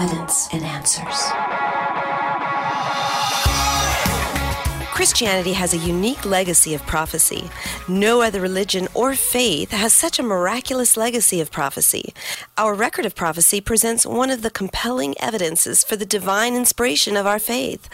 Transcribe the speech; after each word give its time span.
Evidence 0.00 0.48
and 0.54 0.64
Answers. 0.64 1.69
Christianity 5.00 5.54
has 5.54 5.72
a 5.72 5.78
unique 5.78 6.26
legacy 6.26 6.74
of 6.74 6.84
prophecy. 6.86 7.48
No 7.88 8.20
other 8.20 8.38
religion 8.38 8.86
or 8.92 9.14
faith 9.14 9.70
has 9.70 9.94
such 9.94 10.18
a 10.18 10.22
miraculous 10.22 10.94
legacy 10.94 11.40
of 11.40 11.50
prophecy. 11.50 12.12
Our 12.58 12.74
record 12.74 13.06
of 13.06 13.14
prophecy 13.14 13.62
presents 13.62 14.04
one 14.04 14.28
of 14.28 14.42
the 14.42 14.50
compelling 14.50 15.14
evidences 15.18 15.82
for 15.82 15.96
the 15.96 16.04
divine 16.04 16.54
inspiration 16.54 17.16
of 17.16 17.26
our 17.26 17.38
faith. 17.38 17.88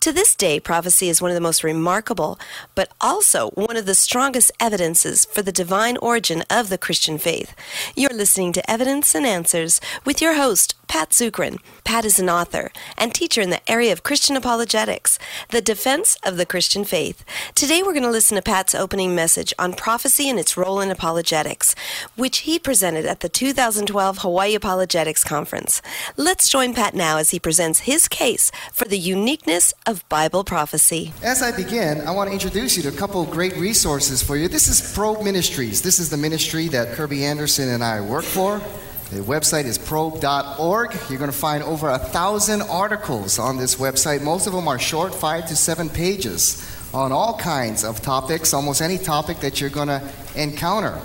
To 0.00 0.12
this 0.12 0.34
day, 0.34 0.60
prophecy 0.60 1.08
is 1.08 1.22
one 1.22 1.30
of 1.30 1.34
the 1.34 1.40
most 1.40 1.64
remarkable, 1.64 2.38
but 2.74 2.92
also 3.00 3.48
one 3.52 3.78
of 3.78 3.86
the 3.86 3.94
strongest 3.94 4.52
evidences 4.60 5.24
for 5.24 5.40
the 5.40 5.52
divine 5.52 5.96
origin 5.96 6.44
of 6.50 6.68
the 6.68 6.76
Christian 6.76 7.16
faith. 7.16 7.54
You're 7.96 8.10
listening 8.10 8.52
to 8.52 8.70
Evidence 8.70 9.14
and 9.14 9.24
Answers 9.24 9.80
with 10.04 10.20
your 10.20 10.34
host, 10.34 10.74
Pat 10.88 11.10
Zukeran. 11.10 11.58
Pat 11.84 12.04
is 12.04 12.18
an 12.18 12.28
author 12.28 12.72
and 12.98 13.14
teacher 13.14 13.40
in 13.40 13.50
the 13.50 13.70
area 13.70 13.92
of 13.92 14.02
Christian 14.02 14.36
apologetics, 14.36 15.18
the 15.50 15.62
defense 15.62 16.18
of 16.24 16.36
the 16.36 16.49
Christian 16.50 16.84
faith. 16.84 17.24
Today 17.54 17.80
we're 17.80 17.92
going 17.92 18.02
to 18.02 18.10
listen 18.10 18.34
to 18.34 18.42
Pat's 18.42 18.74
opening 18.74 19.14
message 19.14 19.54
on 19.56 19.72
prophecy 19.72 20.28
and 20.28 20.36
its 20.36 20.56
role 20.56 20.80
in 20.80 20.90
apologetics, 20.90 21.76
which 22.16 22.38
he 22.38 22.58
presented 22.58 23.06
at 23.06 23.20
the 23.20 23.28
2012 23.28 24.18
Hawaii 24.18 24.56
Apologetics 24.56 25.22
Conference. 25.22 25.80
Let's 26.16 26.48
join 26.48 26.74
Pat 26.74 26.92
now 26.92 27.18
as 27.18 27.30
he 27.30 27.38
presents 27.38 27.80
his 27.80 28.08
case 28.08 28.50
for 28.72 28.86
the 28.86 28.98
uniqueness 28.98 29.72
of 29.86 30.06
Bible 30.08 30.42
prophecy. 30.42 31.12
As 31.22 31.40
I 31.40 31.56
begin, 31.56 32.00
I 32.00 32.10
want 32.10 32.28
to 32.28 32.34
introduce 32.34 32.76
you 32.76 32.82
to 32.82 32.88
a 32.88 32.98
couple 32.98 33.22
of 33.22 33.30
great 33.30 33.56
resources 33.56 34.20
for 34.20 34.36
you. 34.36 34.48
This 34.48 34.66
is 34.66 34.92
Probe 34.92 35.22
Ministries. 35.22 35.82
This 35.82 36.00
is 36.00 36.10
the 36.10 36.16
ministry 36.16 36.66
that 36.68 36.94
Kirby 36.94 37.24
Anderson 37.24 37.68
and 37.68 37.84
I 37.84 38.00
work 38.00 38.24
for. 38.24 38.60
The 39.10 39.22
website 39.22 39.64
is 39.64 39.76
probe.org. 39.76 40.94
You're 41.08 41.18
going 41.18 41.32
to 41.32 41.36
find 41.36 41.64
over 41.64 41.88
a 41.88 41.98
thousand 41.98 42.62
articles 42.62 43.40
on 43.40 43.56
this 43.56 43.74
website. 43.74 44.22
Most 44.22 44.46
of 44.46 44.52
them 44.52 44.68
are 44.68 44.78
short, 44.78 45.12
five 45.12 45.48
to 45.48 45.56
seven 45.56 45.88
pages, 45.88 46.64
on 46.94 47.10
all 47.10 47.36
kinds 47.36 47.82
of 47.82 48.00
topics, 48.02 48.54
almost 48.54 48.80
any 48.80 48.98
topic 48.98 49.40
that 49.40 49.60
you're 49.60 49.68
going 49.68 49.88
to 49.88 50.00
encounter. 50.36 51.00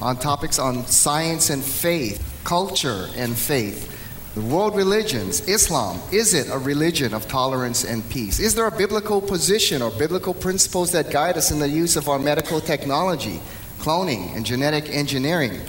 On 0.00 0.16
topics 0.16 0.60
on 0.60 0.86
science 0.86 1.50
and 1.50 1.64
faith, 1.64 2.22
culture 2.44 3.08
and 3.16 3.36
faith, 3.36 3.88
the 4.36 4.40
world 4.40 4.76
religions, 4.76 5.46
Islam, 5.48 6.00
is 6.12 6.34
it 6.34 6.48
a 6.48 6.58
religion 6.58 7.12
of 7.12 7.26
tolerance 7.26 7.84
and 7.84 8.08
peace? 8.08 8.38
Is 8.38 8.54
there 8.54 8.68
a 8.68 8.76
biblical 8.76 9.20
position 9.20 9.82
or 9.82 9.90
biblical 9.90 10.32
principles 10.32 10.92
that 10.92 11.10
guide 11.10 11.36
us 11.36 11.50
in 11.50 11.58
the 11.58 11.68
use 11.68 11.96
of 11.96 12.08
our 12.08 12.20
medical 12.20 12.60
technology, 12.60 13.40
cloning, 13.78 14.34
and 14.36 14.46
genetic 14.46 14.88
engineering? 14.90 15.60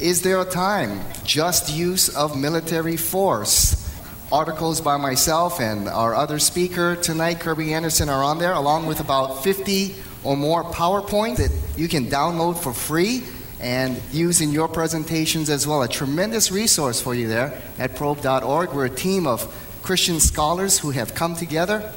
Is 0.00 0.22
there 0.22 0.40
a 0.40 0.44
time? 0.44 1.00
Just 1.24 1.74
use 1.74 2.08
of 2.08 2.38
military 2.38 2.96
force. 2.96 3.84
Articles 4.30 4.80
by 4.80 4.96
myself 4.96 5.60
and 5.60 5.88
our 5.88 6.14
other 6.14 6.38
speaker 6.38 6.94
tonight, 6.94 7.40
Kirby 7.40 7.74
Anderson, 7.74 8.08
are 8.08 8.22
on 8.22 8.38
there, 8.38 8.52
along 8.52 8.86
with 8.86 9.00
about 9.00 9.42
50 9.42 9.96
or 10.22 10.36
more 10.36 10.62
PowerPoint 10.62 11.38
that 11.38 11.50
you 11.76 11.88
can 11.88 12.06
download 12.06 12.58
for 12.58 12.72
free 12.72 13.24
and 13.58 14.00
use 14.12 14.40
in 14.40 14.52
your 14.52 14.68
presentations 14.68 15.50
as 15.50 15.66
well. 15.66 15.82
A 15.82 15.88
tremendous 15.88 16.52
resource 16.52 17.00
for 17.00 17.12
you 17.12 17.26
there 17.26 17.60
at 17.80 17.96
probe.org. 17.96 18.72
We're 18.72 18.86
a 18.86 18.90
team 18.90 19.26
of 19.26 19.52
Christian 19.82 20.20
scholars 20.20 20.78
who 20.78 20.90
have 20.90 21.16
come 21.16 21.34
together 21.34 21.92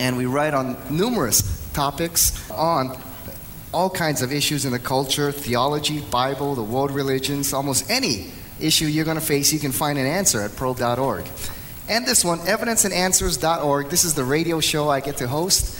and 0.00 0.16
we 0.16 0.24
write 0.24 0.54
on 0.54 0.78
numerous 0.88 1.70
topics 1.74 2.50
on 2.50 2.98
all 3.72 3.88
kinds 3.88 4.22
of 4.22 4.32
issues 4.32 4.64
in 4.64 4.72
the 4.72 4.78
culture, 4.78 5.32
theology, 5.32 6.00
Bible, 6.00 6.54
the 6.54 6.62
world 6.62 6.90
religions, 6.90 7.52
almost 7.52 7.90
any 7.90 8.30
issue 8.60 8.84
you're 8.86 9.04
going 9.04 9.18
to 9.18 9.24
face, 9.24 9.52
you 9.52 9.58
can 9.58 9.72
find 9.72 9.98
an 9.98 10.06
answer 10.06 10.42
at 10.42 10.54
probe.org. 10.56 11.24
And 11.88 12.06
this 12.06 12.24
one, 12.24 12.38
evidenceandanswers.org. 12.40 13.88
This 13.88 14.04
is 14.04 14.14
the 14.14 14.24
radio 14.24 14.60
show 14.60 14.88
I 14.88 15.00
get 15.00 15.16
to 15.18 15.28
host. 15.28 15.78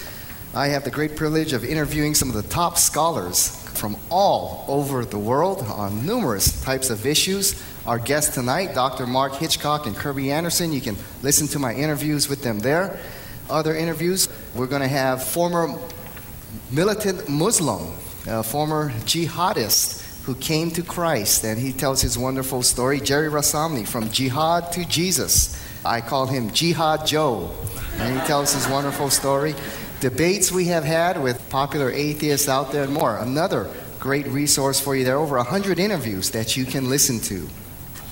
I 0.55 0.69
have 0.69 0.85
the 0.85 0.91
great 0.91 1.17
privilege 1.17 1.53
of 1.53 1.65
interviewing 1.65 2.15
some 2.15 2.29
of 2.29 2.35
the 2.35 2.43
top 2.43 2.77
scholars 2.77 3.57
from 3.71 3.97
all 4.11 4.65
over 4.69 5.05
the 5.05 5.19
world 5.19 5.63
on 5.63 6.05
numerous 6.05 6.63
types 6.63 6.91
of 6.91 7.07
issues. 7.07 7.63
Our 7.87 7.99
guests 7.99 8.35
tonight, 8.35 8.75
Dr. 8.75 9.07
Mark 9.07 9.35
Hitchcock 9.35 9.87
and 9.87 9.97
Kirby 9.97 10.31
Anderson, 10.31 10.73
you 10.73 10.81
can 10.81 10.97
listen 11.23 11.47
to 11.49 11.59
my 11.59 11.75
interviews 11.75 12.29
with 12.29 12.43
them 12.43 12.59
there. 12.61 13.01
Other 13.49 13.75
interviews, 13.75 14.29
we're 14.55 14.67
going 14.67 14.83
to 14.83 14.89
have 14.89 15.25
former 15.25 15.79
militant 16.71 17.29
Muslim, 17.29 17.93
a 18.27 18.43
former 18.43 18.91
jihadist 19.05 20.03
who 20.25 20.35
came 20.37 20.71
to 20.71 20.83
Christ, 20.83 21.45
and 21.45 21.59
he 21.59 21.73
tells 21.73 22.01
his 22.01 22.17
wonderful 22.17 22.63
story. 22.63 23.01
Jerry 23.01 23.29
Rassamni, 23.29 23.87
from 23.87 24.11
jihad 24.11 24.73
to 24.73 24.85
Jesus. 24.85 25.59
I 25.85 26.01
call 26.01 26.27
him 26.27 26.53
Jihad 26.53 27.07
Joe, 27.07 27.51
and 27.97 28.19
he 28.19 28.27
tells 28.27 28.53
his 28.53 28.69
wonderful 28.69 29.11
story. 29.11 29.55
Debates 30.01 30.53
we 30.53 30.67
have 30.67 30.85
had 30.85 31.21
with 31.21 31.49
popular 31.51 31.91
atheists 31.91 32.49
out 32.49 32.71
there 32.71 32.85
and 32.85 32.93
more. 32.93 33.19
Another 33.19 33.69
great 33.99 34.27
resource 34.29 34.81
for 34.81 34.95
you. 34.95 35.05
There 35.05 35.17
are 35.17 35.23
over 35.23 35.37
100 35.37 35.79
interviews 35.79 36.31
that 36.31 36.57
you 36.57 36.65
can 36.65 36.89
listen 36.89 37.19
to. 37.21 37.49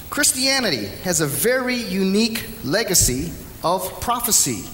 Christianity 0.08 0.86
has 1.04 1.20
a 1.20 1.26
very 1.26 1.76
unique 1.76 2.48
legacy 2.64 3.32
of 3.62 4.00
prophecy. 4.00 4.64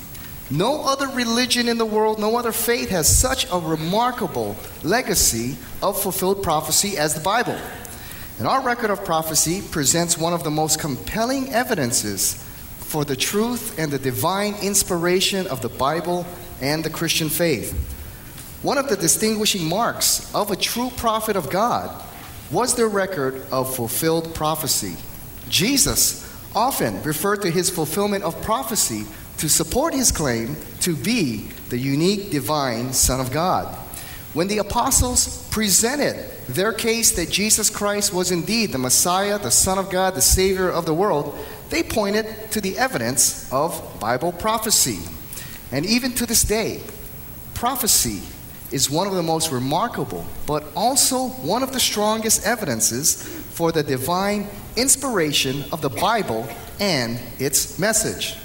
No 0.51 0.85
other 0.85 1.09
religion 1.09 1.69
in 1.69 1.77
the 1.77 1.87
world, 1.87 2.21
no 2.21 2.37
other 2.37 2.53
faith 2.53 2.91
has 2.91 3.09
such 3.09 3.47
a 3.51 3.59
remarkable 3.59 4.57
legacy 4.85 5.57
of 5.83 6.01
fulfilled 6.01 6.43
prophecy 6.43 6.97
as 6.97 7.15
the 7.15 7.21
Bible. 7.21 7.59
And 8.39 8.47
our 8.47 8.61
record 8.61 8.91
of 8.91 9.05
prophecy 9.05 9.63
presents 9.71 10.17
one 10.17 10.33
of 10.33 10.45
the 10.45 10.51
most 10.51 10.79
compelling 10.79 11.53
evidences 11.53 12.35
for 12.79 13.05
the 13.05 13.17
truth 13.17 13.79
and 13.79 13.91
the 13.91 13.99
divine 13.99 14.55
inspiration 14.63 15.47
of 15.49 15.63
the 15.63 15.69
Bible 15.69 16.25
and 16.61 16.85
the 16.85 16.91
Christian 16.91 17.29
faith. 17.29 17.73
One 18.63 18.79
of 18.79 18.89
the 18.89 18.97
distinguishing 18.97 19.65
marks 19.65 20.33
of 20.35 20.51
a 20.51 20.57
true 20.57 20.91
prophet 20.97 21.37
of 21.37 21.51
God 21.51 22.03
was 22.51 22.75
their 22.75 22.89
record 22.89 23.43
of 23.51 23.75
fulfilled 23.75 24.35
prophecy. 24.35 24.97
Jesus 25.49 26.23
often 26.55 27.03
referred 27.03 27.43
to 27.43 27.51
his 27.51 27.69
fulfillment 27.69 28.23
of 28.23 28.41
prophecy 28.43 29.05
to 29.39 29.49
support 29.49 29.95
his 29.95 30.11
claim 30.11 30.57
to 30.81 30.97
be 30.97 31.49
the 31.69 31.79
unique 31.79 32.31
divine 32.31 32.93
Son 32.93 33.21
of 33.21 33.33
God. 33.33 33.67
When 34.35 34.49
the 34.49 34.59
apostles 34.59 35.49
presented 35.51 36.31
their 36.47 36.73
case 36.73 37.13
that 37.13 37.31
Jesus 37.31 37.71
Christ 37.71 38.13
was 38.13 38.31
indeed 38.31 38.73
the 38.73 38.79
Messiah, 38.79 39.39
the 39.39 39.51
Son 39.51 39.79
of 39.79 39.91
God, 39.91 40.15
the 40.15 40.21
Savior 40.21 40.71
of 40.71 40.85
the 40.85 40.95
world, 40.95 41.39
they 41.71 41.83
pointed 41.83 42.51
to 42.53 42.61
the 42.61 42.79
evidence 42.79 43.51
of 43.53 43.99
Bible 43.99 44.33
prophecy. 44.33 44.99
And 45.73 45.85
even 45.87 46.13
to 46.13 46.27
this 46.27 46.43
day, 46.43 46.81
prophecy 47.55 48.21
is 48.71 48.91
one 48.91 49.07
of 49.07 49.15
the 49.15 49.23
most 49.23 49.51
remarkable, 49.51 50.27
but 50.47 50.65
also 50.77 51.29
one 51.29 51.63
of 51.63 51.73
the 51.73 51.81
strongest 51.81 52.47
evidences 52.47 53.23
for 53.23 53.73
the 53.73 53.83
divine 53.83 54.49
inspiration 54.77 55.65
of 55.73 55.81
the 55.81 55.89
Bible 55.89 56.47
and 56.79 57.19
its 57.39 57.79
message. 57.79 58.37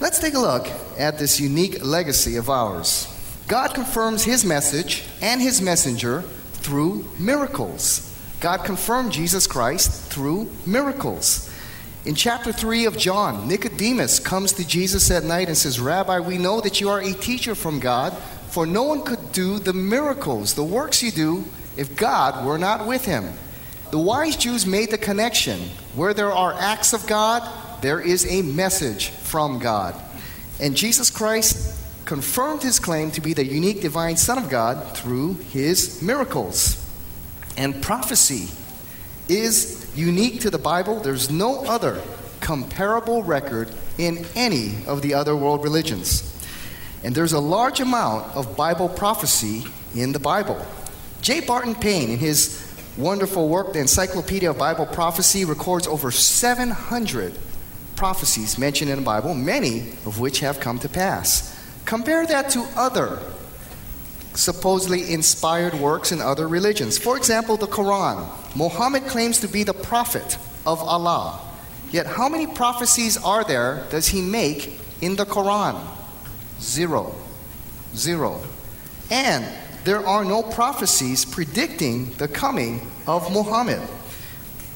Let's 0.00 0.18
take 0.18 0.34
a 0.34 0.40
look 0.40 0.68
at 0.98 1.18
this 1.18 1.38
unique 1.38 1.84
legacy 1.84 2.36
of 2.36 2.50
ours. 2.50 3.08
God 3.46 3.74
confirms 3.74 4.24
his 4.24 4.44
message 4.44 5.04
and 5.22 5.40
his 5.40 5.62
messenger 5.62 6.22
through 6.54 7.08
miracles. 7.18 8.10
God 8.40 8.64
confirmed 8.64 9.12
Jesus 9.12 9.46
Christ 9.46 10.10
through 10.10 10.50
miracles. 10.66 11.50
In 12.04 12.14
chapter 12.14 12.52
3 12.52 12.86
of 12.86 12.98
John, 12.98 13.46
Nicodemus 13.46 14.18
comes 14.18 14.52
to 14.54 14.66
Jesus 14.66 15.10
at 15.10 15.24
night 15.24 15.46
and 15.46 15.56
says, 15.56 15.80
Rabbi, 15.80 16.18
we 16.20 16.38
know 16.38 16.60
that 16.60 16.80
you 16.80 16.88
are 16.90 17.00
a 17.00 17.12
teacher 17.12 17.54
from 17.54 17.78
God, 17.78 18.12
for 18.48 18.66
no 18.66 18.82
one 18.82 19.02
could 19.02 19.32
do 19.32 19.58
the 19.58 19.72
miracles, 19.72 20.54
the 20.54 20.64
works 20.64 21.02
you 21.02 21.12
do, 21.12 21.44
if 21.76 21.96
God 21.96 22.44
were 22.44 22.58
not 22.58 22.86
with 22.86 23.04
him. 23.04 23.32
The 23.90 23.98
wise 23.98 24.36
Jews 24.36 24.66
made 24.66 24.90
the 24.90 24.98
connection. 24.98 25.60
Where 25.94 26.12
there 26.12 26.32
are 26.32 26.52
acts 26.54 26.92
of 26.92 27.06
God, 27.06 27.48
there 27.80 28.00
is 28.00 28.30
a 28.30 28.42
message 28.42 29.10
from 29.34 29.58
God. 29.58 30.00
And 30.60 30.76
Jesus 30.76 31.10
Christ 31.10 31.76
confirmed 32.04 32.62
his 32.62 32.78
claim 32.78 33.10
to 33.10 33.20
be 33.20 33.32
the 33.32 33.44
unique 33.44 33.80
divine 33.80 34.16
Son 34.16 34.38
of 34.38 34.48
God 34.48 34.96
through 34.96 35.34
his 35.50 36.00
miracles. 36.00 36.80
And 37.56 37.82
prophecy 37.82 38.46
is 39.28 39.90
unique 39.96 40.38
to 40.42 40.50
the 40.50 40.58
Bible. 40.58 41.00
There's 41.00 41.32
no 41.32 41.64
other 41.64 42.00
comparable 42.38 43.24
record 43.24 43.74
in 43.98 44.24
any 44.36 44.76
of 44.86 45.02
the 45.02 45.14
other 45.14 45.34
world 45.34 45.64
religions. 45.64 46.22
And 47.02 47.12
there's 47.12 47.32
a 47.32 47.40
large 47.40 47.80
amount 47.80 48.36
of 48.36 48.56
Bible 48.56 48.88
prophecy 48.88 49.64
in 49.96 50.12
the 50.12 50.20
Bible. 50.20 50.64
J. 51.22 51.40
Barton 51.40 51.74
Payne, 51.74 52.08
in 52.08 52.18
his 52.20 52.72
wonderful 52.96 53.48
work, 53.48 53.72
The 53.72 53.80
Encyclopedia 53.80 54.50
of 54.50 54.58
Bible 54.58 54.86
Prophecy, 54.86 55.44
records 55.44 55.88
over 55.88 56.12
700 56.12 57.36
prophecies 57.96 58.58
mentioned 58.58 58.90
in 58.90 58.98
the 58.98 59.04
Bible, 59.04 59.34
many 59.34 59.90
of 60.06 60.20
which 60.20 60.40
have 60.40 60.60
come 60.60 60.78
to 60.80 60.88
pass. 60.88 61.54
Compare 61.84 62.26
that 62.26 62.50
to 62.50 62.66
other 62.76 63.20
supposedly 64.34 65.12
inspired 65.12 65.74
works 65.74 66.12
in 66.12 66.20
other 66.20 66.48
religions. 66.48 66.98
For 66.98 67.16
example, 67.16 67.56
the 67.56 67.66
Quran. 67.66 68.28
Muhammad 68.56 69.04
claims 69.04 69.40
to 69.40 69.48
be 69.48 69.62
the 69.62 69.74
prophet 69.74 70.38
of 70.66 70.80
Allah. 70.80 71.40
Yet, 71.90 72.06
how 72.06 72.28
many 72.28 72.46
prophecies 72.46 73.16
are 73.16 73.44
there 73.44 73.86
does 73.90 74.08
he 74.08 74.20
make 74.20 74.80
in 75.00 75.16
the 75.16 75.24
Quran? 75.24 75.80
Zero. 76.60 77.14
Zero. 77.94 78.42
And 79.10 79.46
there 79.84 80.04
are 80.04 80.24
no 80.24 80.42
prophecies 80.42 81.24
predicting 81.24 82.10
the 82.14 82.26
coming 82.26 82.90
of 83.06 83.30
Muhammad. 83.32 83.82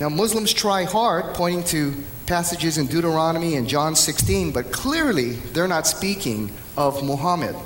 Now, 0.01 0.09
Muslims 0.09 0.53
try 0.53 0.85
hard 0.85 1.35
pointing 1.35 1.65
to 1.65 2.05
passages 2.27 2.79
in 2.79 2.87
Deuteronomy 2.87 3.57
and 3.57 3.67
John 3.69 3.97
16, 3.97 4.53
but 4.53 4.71
clearly 4.71 5.33
they're 5.33 5.67
not 5.67 5.89
speaking 5.89 6.53
of 6.77 7.03
Muhammad. 7.03 7.57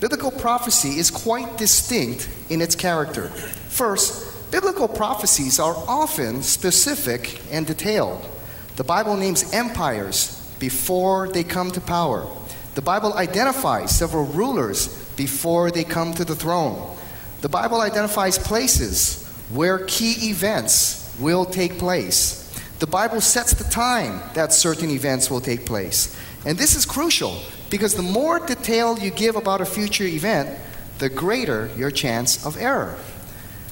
Biblical 0.00 0.32
prophecy 0.32 0.98
is 0.98 1.12
quite 1.12 1.56
distinct 1.56 2.28
in 2.50 2.60
its 2.60 2.74
character. 2.74 3.28
First, 3.68 4.50
biblical 4.50 4.88
prophecies 4.88 5.60
are 5.60 5.76
often 5.86 6.42
specific 6.42 7.40
and 7.52 7.64
detailed. 7.64 8.28
The 8.74 8.84
Bible 8.84 9.16
names 9.16 9.52
empires 9.52 10.40
before 10.58 11.28
they 11.28 11.44
come 11.44 11.70
to 11.70 11.80
power. 11.80 12.26
The 12.74 12.82
Bible 12.82 13.14
identifies 13.14 13.96
several 13.96 14.24
rulers 14.24 14.88
before 15.16 15.70
they 15.70 15.84
come 15.84 16.14
to 16.14 16.24
the 16.24 16.34
throne. 16.34 16.96
The 17.42 17.48
Bible 17.48 17.80
identifies 17.80 18.38
places 18.38 19.24
where 19.50 19.84
key 19.86 20.30
events 20.30 21.03
will 21.18 21.44
take 21.44 21.78
place. 21.78 22.40
The 22.78 22.86
Bible 22.86 23.20
sets 23.20 23.54
the 23.54 23.64
time 23.64 24.20
that 24.34 24.52
certain 24.52 24.90
events 24.90 25.30
will 25.30 25.40
take 25.40 25.64
place. 25.64 26.16
And 26.44 26.58
this 26.58 26.74
is 26.74 26.84
crucial 26.84 27.40
because 27.70 27.94
the 27.94 28.02
more 28.02 28.38
detail 28.40 28.98
you 28.98 29.10
give 29.10 29.36
about 29.36 29.60
a 29.60 29.64
future 29.64 30.04
event, 30.04 30.58
the 30.98 31.08
greater 31.08 31.70
your 31.76 31.90
chance 31.90 32.44
of 32.44 32.56
error. 32.56 32.96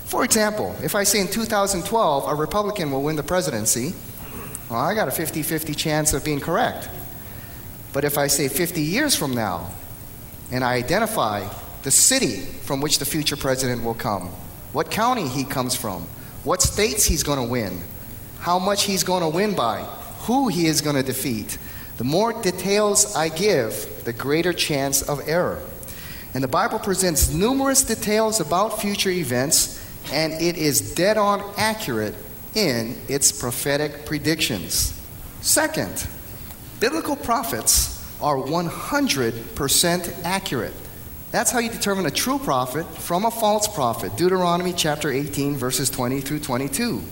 For 0.06 0.24
example, 0.24 0.76
if 0.82 0.94
I 0.94 1.04
say 1.04 1.20
in 1.20 1.28
2012 1.28 2.30
a 2.30 2.34
Republican 2.34 2.90
will 2.90 3.02
win 3.02 3.16
the 3.16 3.22
presidency, 3.22 3.94
well, 4.68 4.80
I 4.80 4.94
got 4.94 5.08
a 5.08 5.10
50 5.10 5.42
50 5.42 5.74
chance 5.74 6.12
of 6.12 6.24
being 6.24 6.40
correct. 6.40 6.88
But 7.92 8.04
if 8.04 8.16
I 8.16 8.26
say 8.26 8.48
50 8.48 8.80
years 8.80 9.14
from 9.14 9.34
now, 9.34 9.70
and 10.50 10.64
I 10.64 10.74
identify 10.74 11.46
the 11.82 11.90
city 11.90 12.40
from 12.62 12.80
which 12.80 12.98
the 12.98 13.04
future 13.04 13.36
president 13.36 13.84
will 13.84 13.94
come, 13.94 14.28
what 14.72 14.90
county 14.90 15.28
he 15.28 15.44
comes 15.44 15.74
from, 15.74 16.06
what 16.44 16.62
states 16.62 17.04
he's 17.04 17.22
going 17.22 17.38
to 17.38 17.50
win, 17.50 17.80
how 18.40 18.58
much 18.58 18.84
he's 18.84 19.04
going 19.04 19.22
to 19.22 19.28
win 19.28 19.54
by, 19.54 19.82
who 20.20 20.48
he 20.48 20.66
is 20.66 20.80
going 20.80 20.96
to 20.96 21.02
defeat, 21.02 21.58
the 21.98 22.04
more 22.04 22.32
details 22.32 23.14
I 23.14 23.28
give, 23.28 24.04
the 24.04 24.12
greater 24.12 24.52
chance 24.52 25.02
of 25.02 25.20
error. 25.28 25.60
And 26.34 26.42
the 26.42 26.48
Bible 26.48 26.78
presents 26.78 27.32
numerous 27.32 27.82
details 27.82 28.40
about 28.40 28.80
future 28.80 29.10
events, 29.10 29.78
and 30.12 30.32
it 30.32 30.56
is 30.56 30.94
dead 30.94 31.18
on 31.18 31.42
accurate 31.56 32.14
in 32.54 33.00
its 33.08 33.30
prophetic 33.30 34.04
predictions. 34.06 34.98
Second, 35.42 36.06
biblical 36.80 37.16
prophets 37.16 38.02
are 38.20 38.36
100% 38.36 40.24
accurate. 40.24 40.74
That's 41.32 41.50
how 41.50 41.60
you 41.60 41.70
determine 41.70 42.04
a 42.04 42.10
true 42.10 42.38
prophet 42.38 42.86
from 42.98 43.24
a 43.24 43.30
false 43.30 43.66
prophet. 43.66 44.16
Deuteronomy 44.16 44.74
chapter 44.74 45.10
18, 45.10 45.56
verses 45.56 45.88
20 45.88 46.20
through 46.20 46.40
22. 46.40 47.02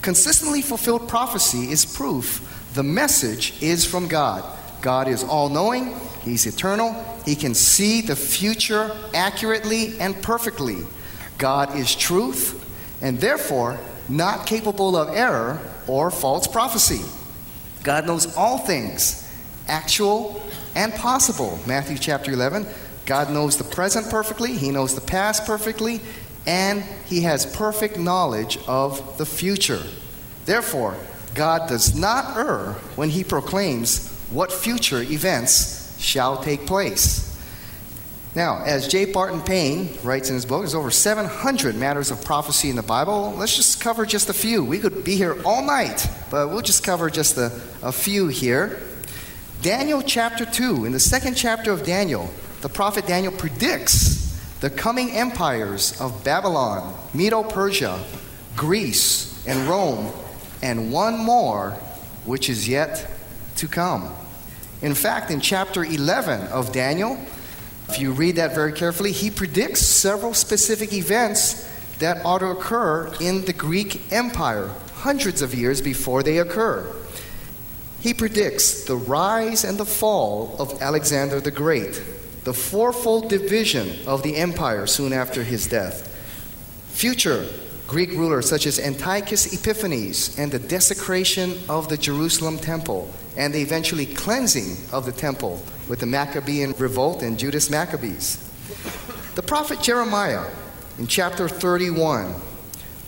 Consistently 0.00 0.62
fulfilled 0.62 1.06
prophecy 1.06 1.70
is 1.70 1.84
proof 1.84 2.48
the 2.72 2.82
message 2.82 3.62
is 3.62 3.84
from 3.84 4.08
God. 4.08 4.42
God 4.80 5.06
is 5.06 5.22
all 5.22 5.50
knowing, 5.50 5.94
He's 6.22 6.46
eternal, 6.46 6.94
He 7.26 7.36
can 7.36 7.54
see 7.54 8.00
the 8.00 8.16
future 8.16 8.96
accurately 9.12 10.00
and 10.00 10.20
perfectly. 10.22 10.78
God 11.36 11.76
is 11.76 11.94
truth, 11.94 12.58
and 13.02 13.20
therefore 13.20 13.78
not 14.08 14.46
capable 14.46 14.96
of 14.96 15.14
error 15.14 15.60
or 15.86 16.10
false 16.10 16.46
prophecy. 16.46 17.02
God 17.82 18.06
knows 18.06 18.34
all 18.34 18.56
things, 18.56 19.30
actual 19.68 20.42
and 20.74 20.94
possible. 20.94 21.58
Matthew 21.66 21.98
chapter 21.98 22.32
11. 22.32 22.66
God 23.06 23.30
knows 23.30 23.56
the 23.56 23.64
present 23.64 24.10
perfectly, 24.10 24.56
He 24.56 24.70
knows 24.70 24.94
the 24.94 25.00
past 25.00 25.44
perfectly, 25.44 26.00
and 26.46 26.82
He 27.06 27.22
has 27.22 27.44
perfect 27.56 27.98
knowledge 27.98 28.58
of 28.66 29.18
the 29.18 29.26
future. 29.26 29.82
Therefore, 30.44 30.96
God 31.34 31.68
does 31.68 31.94
not 31.94 32.36
err 32.36 32.72
when 32.96 33.10
He 33.10 33.24
proclaims 33.24 34.08
what 34.30 34.52
future 34.52 35.02
events 35.02 35.98
shall 36.00 36.42
take 36.42 36.66
place. 36.66 37.28
Now, 38.34 38.62
as 38.64 38.88
J. 38.88 39.04
Barton 39.04 39.42
Payne 39.42 39.98
writes 40.02 40.30
in 40.30 40.34
his 40.34 40.46
book, 40.46 40.62
there's 40.62 40.74
over 40.74 40.90
700 40.90 41.76
matters 41.76 42.10
of 42.10 42.24
prophecy 42.24 42.70
in 42.70 42.76
the 42.76 42.82
Bible. 42.82 43.34
Let's 43.36 43.54
just 43.54 43.78
cover 43.78 44.06
just 44.06 44.30
a 44.30 44.32
few. 44.32 44.64
We 44.64 44.78
could 44.78 45.04
be 45.04 45.16
here 45.16 45.36
all 45.44 45.62
night, 45.62 46.08
but 46.30 46.48
we'll 46.48 46.62
just 46.62 46.82
cover 46.82 47.10
just 47.10 47.36
a, 47.36 47.52
a 47.82 47.92
few 47.92 48.28
here. 48.28 48.80
Daniel 49.60 50.00
chapter 50.00 50.46
2, 50.46 50.86
in 50.86 50.92
the 50.92 51.00
second 51.00 51.34
chapter 51.34 51.72
of 51.72 51.84
Daniel, 51.84 52.30
the 52.62 52.68
prophet 52.68 53.06
Daniel 53.06 53.32
predicts 53.32 54.40
the 54.60 54.70
coming 54.70 55.10
empires 55.10 56.00
of 56.00 56.24
Babylon, 56.24 56.94
Medo 57.12 57.42
Persia, 57.42 58.02
Greece, 58.56 59.44
and 59.46 59.68
Rome, 59.68 60.12
and 60.62 60.92
one 60.92 61.18
more 61.18 61.72
which 62.24 62.48
is 62.48 62.68
yet 62.68 63.08
to 63.56 63.66
come. 63.66 64.14
In 64.80 64.94
fact, 64.94 65.30
in 65.30 65.40
chapter 65.40 65.84
11 65.84 66.48
of 66.52 66.72
Daniel, 66.72 67.18
if 67.88 68.00
you 68.00 68.12
read 68.12 68.36
that 68.36 68.54
very 68.54 68.72
carefully, 68.72 69.10
he 69.10 69.30
predicts 69.30 69.80
several 69.80 70.32
specific 70.32 70.92
events 70.92 71.68
that 71.98 72.24
ought 72.24 72.38
to 72.38 72.46
occur 72.46 73.12
in 73.20 73.44
the 73.44 73.52
Greek 73.52 74.12
Empire 74.12 74.70
hundreds 74.94 75.42
of 75.42 75.54
years 75.54 75.82
before 75.82 76.22
they 76.22 76.38
occur. 76.38 76.86
He 78.00 78.14
predicts 78.14 78.84
the 78.84 78.96
rise 78.96 79.64
and 79.64 79.78
the 79.78 79.84
fall 79.84 80.56
of 80.60 80.80
Alexander 80.80 81.40
the 81.40 81.50
Great, 81.50 82.02
the 82.44 82.54
fourfold 82.54 83.28
division 83.28 84.06
of 84.06 84.22
the 84.22 84.36
empire 84.36 84.86
soon 84.86 85.12
after 85.12 85.42
his 85.44 85.66
death, 85.66 86.08
future 86.88 87.46
Greek 87.86 88.10
rulers 88.12 88.48
such 88.48 88.66
as 88.66 88.78
Antiochus 88.78 89.52
Epiphanes 89.52 90.38
and 90.38 90.50
the 90.50 90.58
desecration 90.58 91.54
of 91.68 91.88
the 91.88 91.96
Jerusalem 91.96 92.58
temple 92.58 93.12
and 93.36 93.52
the 93.52 93.60
eventually 93.60 94.06
cleansing 94.06 94.76
of 94.92 95.04
the 95.04 95.12
temple 95.12 95.62
with 95.88 96.00
the 96.00 96.06
Maccabean 96.06 96.72
revolt 96.78 97.22
and 97.22 97.38
Judas 97.38 97.70
Maccabees. 97.70 98.48
The 99.34 99.42
prophet 99.42 99.80
Jeremiah 99.82 100.50
in 100.98 101.06
chapter 101.06 101.48
31 101.48 102.34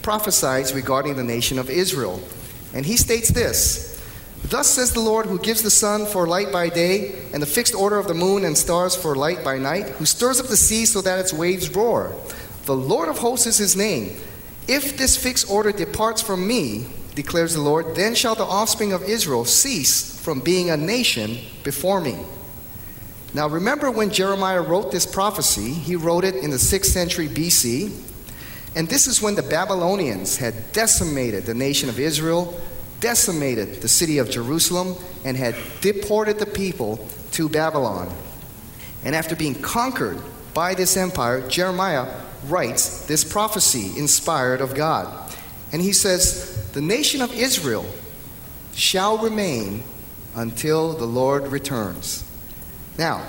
prophesies 0.03 0.75
regarding 0.75 1.17
the 1.17 1.25
nation 1.25 1.59
of 1.59 1.71
Israel. 1.71 2.21
And 2.75 2.85
he 2.85 2.97
states 2.97 3.31
this 3.31 3.94
Thus 4.44 4.69
says 4.69 4.93
the 4.93 5.00
Lord, 5.00 5.26
who 5.26 5.38
gives 5.38 5.62
the 5.62 5.71
sun 5.71 6.07
for 6.07 6.26
light 6.26 6.52
by 6.52 6.69
day, 6.69 7.14
and 7.33 7.42
the 7.42 7.47
fixed 7.47 7.75
order 7.75 7.99
of 7.99 8.09
the 8.09 8.14
moon 8.14 8.45
and 8.45 8.57
stars 8.57 8.95
for 8.95 9.16
light 9.16 9.42
by 9.42 9.59
night, 9.59 9.88
who 9.90 10.04
stirs 10.04 10.38
up 10.38 10.47
the 10.47 10.57
sea 10.57 10.85
so 10.85 11.00
that 11.00 11.19
its 11.19 11.33
waves 11.33 11.75
roar. 11.75 12.14
The 12.66 12.76
Lord 12.76 13.09
of 13.09 13.19
hosts 13.19 13.47
is 13.47 13.59
his 13.59 13.76
name. 13.76 14.16
If 14.69 14.97
this 14.97 15.16
fixed 15.16 15.50
order 15.50 15.73
departs 15.73 16.23
from 16.23 16.47
me, 16.47 16.87
declares 17.14 17.54
the 17.54 17.61
Lord, 17.61 17.95
then 17.95 18.14
shall 18.14 18.35
the 18.35 18.45
offspring 18.45 18.92
of 18.92 19.02
Israel 19.04 19.45
cease 19.45 20.19
from 20.21 20.40
being 20.40 20.71
a 20.71 20.76
nation 20.76 21.38
before 21.62 22.00
me. 22.00 22.19
Now, 23.33 23.49
remember 23.49 23.90
when 23.90 24.11
Jeremiah 24.11 24.62
wrote 24.62 24.92
this 24.92 25.07
prophecy, 25.07 25.73
he 25.73 25.97
wrote 25.97 26.25
it 26.25 26.37
in 26.37 26.50
the 26.50 26.57
6th 26.57 26.87
century 26.87 27.28
BC. 27.28 27.92
And 28.76 28.88
this 28.88 29.07
is 29.07 29.23
when 29.23 29.35
the 29.35 29.42
Babylonians 29.42 30.37
had 30.37 30.73
decimated 30.73 31.45
the 31.45 31.54
nation 31.54 31.88
of 31.88 31.99
Israel, 31.99 32.61
decimated 33.01 33.81
the 33.81 33.89
city 33.89 34.19
of 34.19 34.31
Jerusalem, 34.31 34.97
and 35.25 35.37
had 35.37 35.57
deported 35.81 36.39
the 36.39 36.47
people 36.47 37.09
to 37.33 37.49
Babylon. 37.49 38.15
And 39.05 39.15
after 39.15 39.37
being 39.37 39.55
conquered 39.55 40.19
by 40.55 40.75
this 40.75 40.97
empire, 40.97 41.47
Jeremiah 41.49 42.23
writes 42.47 43.07
this 43.07 43.25
prophecy 43.25 43.99
inspired 43.99 44.61
of 44.61 44.75
God. 44.75 45.33
And 45.73 45.83
he 45.83 45.93
says, 45.93 46.71
The 46.73 46.81
nation 46.81 47.21
of 47.21 47.35
Israel 47.35 47.87
shall 48.75 49.19
remain 49.19 49.83
until 50.35 50.93
the 50.93 51.07
Lord 51.07 51.49
returns. 51.49 52.25
Now, 52.99 53.27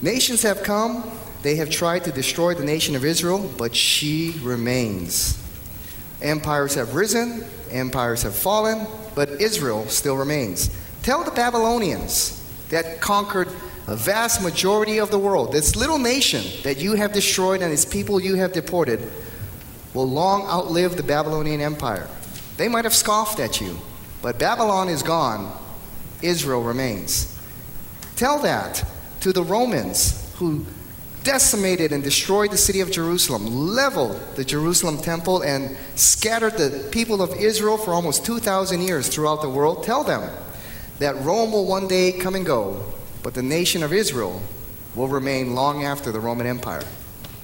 nations 0.00 0.42
have 0.42 0.62
come, 0.62 1.10
they 1.42 1.56
have 1.56 1.70
tried 1.70 2.04
to 2.04 2.12
destroy 2.12 2.54
the 2.54 2.64
nation 2.64 2.94
of 2.96 3.04
Israel, 3.04 3.50
but 3.58 3.74
she 3.74 4.38
remains. 4.42 5.41
Empires 6.22 6.74
have 6.74 6.94
risen, 6.94 7.44
empires 7.70 8.22
have 8.22 8.34
fallen, 8.34 8.86
but 9.14 9.28
Israel 9.40 9.86
still 9.88 10.16
remains. 10.16 10.70
Tell 11.02 11.24
the 11.24 11.30
Babylonians 11.32 12.40
that 12.68 13.00
conquered 13.00 13.48
a 13.88 13.96
vast 13.96 14.42
majority 14.42 14.98
of 14.98 15.10
the 15.10 15.18
world, 15.18 15.52
this 15.52 15.74
little 15.74 15.98
nation 15.98 16.44
that 16.62 16.78
you 16.78 16.94
have 16.94 17.12
destroyed 17.12 17.60
and 17.60 17.72
its 17.72 17.84
people 17.84 18.20
you 18.20 18.36
have 18.36 18.52
deported, 18.52 19.00
will 19.94 20.08
long 20.08 20.42
outlive 20.46 20.96
the 20.96 21.02
Babylonian 21.02 21.60
Empire. 21.60 22.08
They 22.56 22.68
might 22.68 22.84
have 22.84 22.94
scoffed 22.94 23.40
at 23.40 23.60
you, 23.60 23.78
but 24.22 24.38
Babylon 24.38 24.88
is 24.88 25.02
gone, 25.02 25.58
Israel 26.22 26.62
remains. 26.62 27.36
Tell 28.14 28.38
that 28.40 28.84
to 29.20 29.32
the 29.32 29.42
Romans 29.42 30.32
who 30.36 30.64
decimated 31.24 31.92
and 31.92 32.02
destroyed 32.02 32.50
the 32.50 32.56
city 32.56 32.80
of 32.80 32.90
Jerusalem, 32.90 33.46
leveled 33.46 34.20
the 34.36 34.44
Jerusalem 34.44 34.98
temple, 34.98 35.42
and 35.42 35.76
scattered 35.94 36.58
the 36.58 36.88
people 36.90 37.22
of 37.22 37.32
Israel 37.34 37.76
for 37.76 37.92
almost 37.92 38.24
2,000 38.24 38.80
years 38.80 39.08
throughout 39.08 39.42
the 39.42 39.48
world, 39.48 39.84
tell 39.84 40.04
them 40.04 40.30
that 40.98 41.20
Rome 41.22 41.52
will 41.52 41.66
one 41.66 41.88
day 41.88 42.12
come 42.12 42.34
and 42.34 42.46
go, 42.46 42.84
but 43.22 43.34
the 43.34 43.42
nation 43.42 43.82
of 43.82 43.92
Israel 43.92 44.40
will 44.94 45.08
remain 45.08 45.54
long 45.54 45.84
after 45.84 46.12
the 46.12 46.20
Roman 46.20 46.46
Empire. 46.46 46.84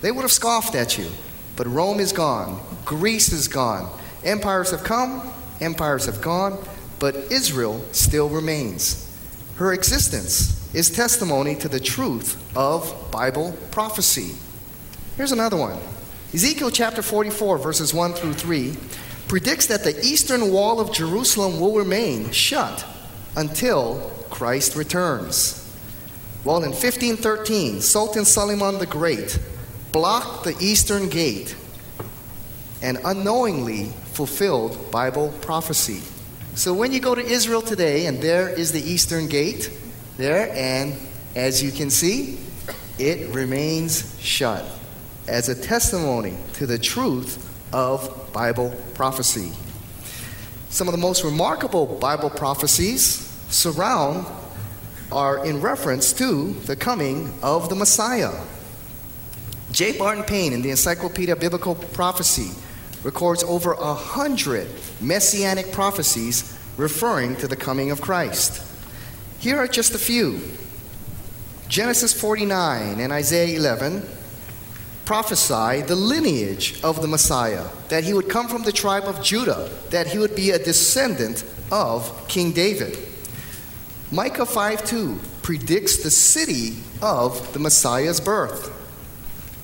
They 0.00 0.12
would 0.12 0.22
have 0.22 0.32
scoffed 0.32 0.74
at 0.74 0.98
you, 0.98 1.08
but 1.56 1.66
Rome 1.66 2.00
is 2.00 2.12
gone, 2.12 2.60
Greece 2.84 3.32
is 3.32 3.48
gone, 3.48 3.90
empires 4.24 4.70
have 4.70 4.84
come, 4.84 5.32
empires 5.60 6.06
have 6.06 6.20
gone, 6.20 6.58
but 6.98 7.16
Israel 7.32 7.84
still 7.92 8.28
remains. 8.28 9.04
Her 9.56 9.72
existence 9.72 10.57
is 10.74 10.90
testimony 10.90 11.54
to 11.56 11.68
the 11.68 11.80
truth 11.80 12.36
of 12.56 13.10
Bible 13.10 13.56
prophecy. 13.70 14.34
Here's 15.16 15.32
another 15.32 15.56
one 15.56 15.78
Ezekiel 16.34 16.70
chapter 16.70 17.00
44, 17.00 17.58
verses 17.58 17.94
1 17.94 18.12
through 18.12 18.34
3, 18.34 18.76
predicts 19.28 19.66
that 19.66 19.82
the 19.82 19.98
eastern 20.04 20.52
wall 20.52 20.78
of 20.78 20.92
Jerusalem 20.92 21.58
will 21.58 21.74
remain 21.74 22.30
shut 22.32 22.86
until 23.34 24.12
Christ 24.28 24.76
returns. 24.76 25.64
Well, 26.44 26.58
in 26.58 26.70
1513, 26.70 27.80
Sultan 27.80 28.24
Suleiman 28.24 28.78
the 28.78 28.86
Great 28.86 29.38
blocked 29.90 30.44
the 30.44 30.56
eastern 30.60 31.08
gate 31.08 31.56
and 32.82 32.98
unknowingly 33.04 33.86
fulfilled 34.12 34.90
Bible 34.90 35.32
prophecy. 35.40 36.02
So 36.54 36.74
when 36.74 36.92
you 36.92 37.00
go 37.00 37.14
to 37.14 37.24
Israel 37.24 37.62
today 37.62 38.06
and 38.06 38.20
there 38.20 38.48
is 38.48 38.72
the 38.72 38.82
eastern 38.82 39.28
gate, 39.28 39.70
there, 40.18 40.52
and 40.52 40.94
as 41.34 41.62
you 41.62 41.72
can 41.72 41.88
see, 41.88 42.38
it 42.98 43.32
remains 43.34 44.20
shut 44.20 44.64
as 45.28 45.48
a 45.48 45.54
testimony 45.54 46.36
to 46.54 46.66
the 46.66 46.78
truth 46.78 47.44
of 47.72 48.32
Bible 48.32 48.76
prophecy. 48.94 49.52
Some 50.68 50.88
of 50.88 50.92
the 50.92 50.98
most 50.98 51.24
remarkable 51.24 51.86
Bible 51.86 52.30
prophecies 52.30 53.02
surround 53.48 54.26
are 55.12 55.46
in 55.46 55.60
reference 55.60 56.12
to 56.14 56.52
the 56.52 56.76
coming 56.76 57.32
of 57.40 57.68
the 57.68 57.76
Messiah. 57.76 58.32
J. 59.70 59.96
Barton 59.96 60.24
Payne 60.24 60.52
in 60.52 60.62
the 60.62 60.70
Encyclopedia 60.70 61.34
of 61.34 61.40
Biblical 61.40 61.74
Prophecy 61.74 62.50
records 63.04 63.44
over 63.44 63.72
a 63.74 63.94
hundred 63.94 64.66
messianic 65.00 65.70
prophecies 65.72 66.58
referring 66.76 67.36
to 67.36 67.46
the 67.46 67.56
coming 67.56 67.90
of 67.92 68.00
Christ. 68.00 68.67
Here 69.38 69.56
are 69.56 69.68
just 69.68 69.94
a 69.94 69.98
few 69.98 70.40
Genesis 71.68 72.18
49 72.18 72.98
and 72.98 73.12
Isaiah 73.12 73.56
11 73.56 74.02
prophesy 75.04 75.82
the 75.82 75.94
lineage 75.94 76.80
of 76.82 77.00
the 77.00 77.08
Messiah, 77.08 77.66
that 77.88 78.04
he 78.04 78.12
would 78.12 78.28
come 78.28 78.48
from 78.48 78.64
the 78.64 78.72
tribe 78.72 79.04
of 79.04 79.22
Judah, 79.22 79.70
that 79.90 80.08
he 80.08 80.18
would 80.18 80.34
be 80.34 80.50
a 80.50 80.58
descendant 80.58 81.44
of 81.70 82.26
King 82.28 82.52
David. 82.52 82.98
Micah 84.10 84.44
5 84.44 84.84
2 84.84 85.18
predicts 85.42 86.02
the 86.02 86.10
city 86.10 86.76
of 87.00 87.52
the 87.52 87.58
Messiah's 87.58 88.20
birth. 88.20 88.74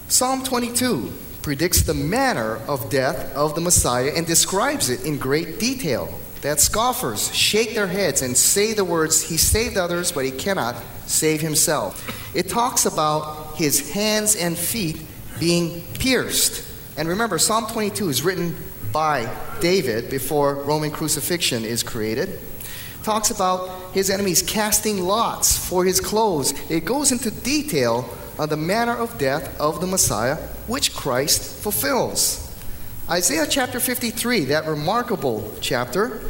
Psalm 0.08 0.44
22 0.44 1.12
predicts 1.42 1.82
the 1.82 1.94
manner 1.94 2.56
of 2.68 2.88
death 2.90 3.34
of 3.34 3.54
the 3.54 3.60
Messiah 3.60 4.12
and 4.14 4.26
describes 4.26 4.88
it 4.88 5.04
in 5.04 5.18
great 5.18 5.58
detail 5.58 6.20
that 6.44 6.60
scoffers 6.60 7.34
shake 7.34 7.74
their 7.74 7.86
heads 7.86 8.20
and 8.20 8.36
say 8.36 8.74
the 8.74 8.84
words, 8.84 9.22
He 9.22 9.38
saved 9.38 9.78
others, 9.78 10.12
but 10.12 10.26
he 10.26 10.30
cannot 10.30 10.76
save 11.06 11.40
himself. 11.40 12.36
It 12.36 12.50
talks 12.50 12.84
about 12.84 13.56
his 13.56 13.92
hands 13.92 14.36
and 14.36 14.56
feet 14.56 15.00
being 15.40 15.80
pierced. 15.94 16.62
And 16.98 17.08
remember, 17.08 17.38
Psalm 17.38 17.66
22 17.66 18.10
is 18.10 18.22
written 18.22 18.54
by 18.92 19.34
David 19.60 20.10
before 20.10 20.56
Roman 20.56 20.90
crucifixion 20.90 21.64
is 21.64 21.82
created. 21.82 22.38
Talks 23.04 23.30
about 23.30 23.94
his 23.94 24.10
enemies 24.10 24.42
casting 24.42 25.00
lots 25.00 25.56
for 25.56 25.82
his 25.86 25.98
clothes. 25.98 26.52
It 26.70 26.84
goes 26.84 27.10
into 27.10 27.30
detail 27.30 28.06
on 28.38 28.50
the 28.50 28.56
manner 28.58 28.94
of 28.94 29.16
death 29.16 29.58
of 29.58 29.80
the 29.80 29.86
Messiah, 29.86 30.36
which 30.66 30.94
Christ 30.94 31.62
fulfills. 31.62 32.43
Isaiah 33.11 33.46
chapter 33.46 33.80
53, 33.80 34.46
that 34.46 34.64
remarkable 34.66 35.52
chapter, 35.61 36.23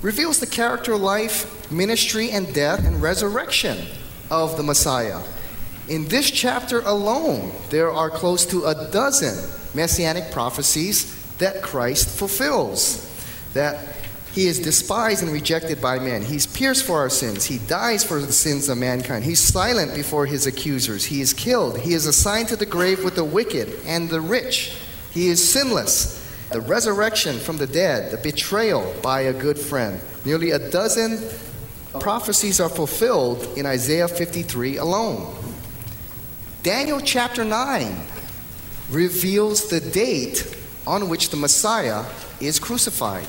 reveals 0.00 0.38
the 0.38 0.46
character, 0.46 0.96
life, 0.96 1.68
ministry, 1.72 2.30
and 2.30 2.54
death 2.54 2.86
and 2.86 3.02
resurrection 3.02 3.76
of 4.30 4.56
the 4.56 4.62
Messiah. 4.62 5.22
In 5.88 6.06
this 6.06 6.30
chapter 6.30 6.82
alone, 6.82 7.50
there 7.70 7.90
are 7.90 8.08
close 8.08 8.46
to 8.46 8.66
a 8.66 8.90
dozen 8.92 9.44
messianic 9.74 10.30
prophecies 10.30 11.16
that 11.38 11.62
Christ 11.62 12.16
fulfills. 12.16 13.10
That 13.54 13.96
he 14.32 14.46
is 14.46 14.60
despised 14.60 15.24
and 15.24 15.32
rejected 15.32 15.80
by 15.80 15.98
men. 15.98 16.22
He's 16.22 16.46
pierced 16.46 16.84
for 16.84 16.98
our 16.98 17.10
sins. 17.10 17.46
He 17.46 17.58
dies 17.58 18.04
for 18.04 18.20
the 18.20 18.32
sins 18.32 18.68
of 18.68 18.78
mankind. 18.78 19.24
He's 19.24 19.40
silent 19.40 19.96
before 19.96 20.26
his 20.26 20.46
accusers. 20.46 21.06
He 21.06 21.20
is 21.20 21.32
killed. 21.32 21.80
He 21.80 21.92
is 21.92 22.06
assigned 22.06 22.46
to 22.50 22.56
the 22.56 22.66
grave 22.66 23.02
with 23.02 23.16
the 23.16 23.24
wicked 23.24 23.80
and 23.84 24.08
the 24.08 24.20
rich. 24.20 24.76
He 25.10 25.26
is 25.26 25.52
sinless 25.52 26.19
the 26.50 26.60
resurrection 26.60 27.38
from 27.38 27.56
the 27.56 27.66
dead, 27.66 28.10
the 28.10 28.16
betrayal 28.18 28.94
by 29.02 29.22
a 29.22 29.32
good 29.32 29.58
friend. 29.58 30.00
Nearly 30.24 30.50
a 30.50 30.70
dozen 30.70 31.18
prophecies 32.00 32.60
are 32.60 32.68
fulfilled 32.68 33.46
in 33.56 33.66
Isaiah 33.66 34.08
53 34.08 34.76
alone. 34.76 35.34
Daniel 36.62 37.00
chapter 37.00 37.44
9 37.44 37.96
reveals 38.90 39.68
the 39.68 39.80
date 39.80 40.56
on 40.86 41.08
which 41.08 41.30
the 41.30 41.36
Messiah 41.36 42.04
is 42.40 42.58
crucified. 42.58 43.26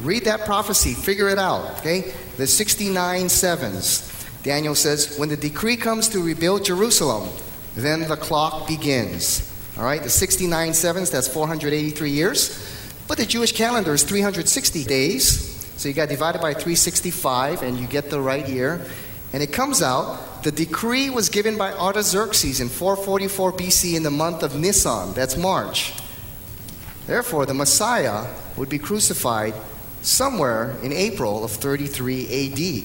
Read 0.00 0.24
that 0.24 0.44
prophecy, 0.44 0.94
figure 0.94 1.28
it 1.28 1.38
out, 1.38 1.78
okay? 1.78 2.12
The 2.36 2.46
69 2.46 3.28
sevens. 3.28 4.04
Daniel 4.42 4.74
says, 4.74 5.18
When 5.18 5.28
the 5.28 5.36
decree 5.36 5.76
comes 5.76 6.08
to 6.10 6.22
rebuild 6.22 6.64
Jerusalem, 6.64 7.28
then 7.74 8.08
the 8.08 8.16
clock 8.16 8.66
begins. 8.68 9.47
All 9.78 9.84
right, 9.84 10.02
the 10.02 10.10
69 10.10 10.74
sevens, 10.74 11.08
that's 11.08 11.28
483 11.28 12.10
years. 12.10 12.58
But 13.06 13.16
the 13.16 13.24
Jewish 13.24 13.52
calendar 13.52 13.94
is 13.94 14.02
360 14.02 14.82
days. 14.82 15.54
So 15.76 15.88
you 15.88 15.94
got 15.94 16.08
divided 16.08 16.40
by 16.40 16.52
365 16.52 17.62
and 17.62 17.78
you 17.78 17.86
get 17.86 18.10
the 18.10 18.20
right 18.20 18.46
year. 18.48 18.84
And 19.32 19.40
it 19.40 19.52
comes 19.52 19.80
out 19.80 20.42
the 20.42 20.50
decree 20.50 21.10
was 21.10 21.28
given 21.28 21.56
by 21.56 21.72
Artaxerxes 21.72 22.60
in 22.60 22.68
444 22.68 23.52
BC 23.52 23.94
in 23.94 24.02
the 24.02 24.10
month 24.10 24.42
of 24.42 24.56
Nisan, 24.56 25.12
that's 25.12 25.36
March. 25.36 25.94
Therefore, 27.06 27.46
the 27.46 27.54
Messiah 27.54 28.26
would 28.56 28.68
be 28.68 28.78
crucified 28.78 29.54
somewhere 30.02 30.76
in 30.82 30.92
April 30.92 31.44
of 31.44 31.52
33 31.52 32.52
AD. 32.52 32.84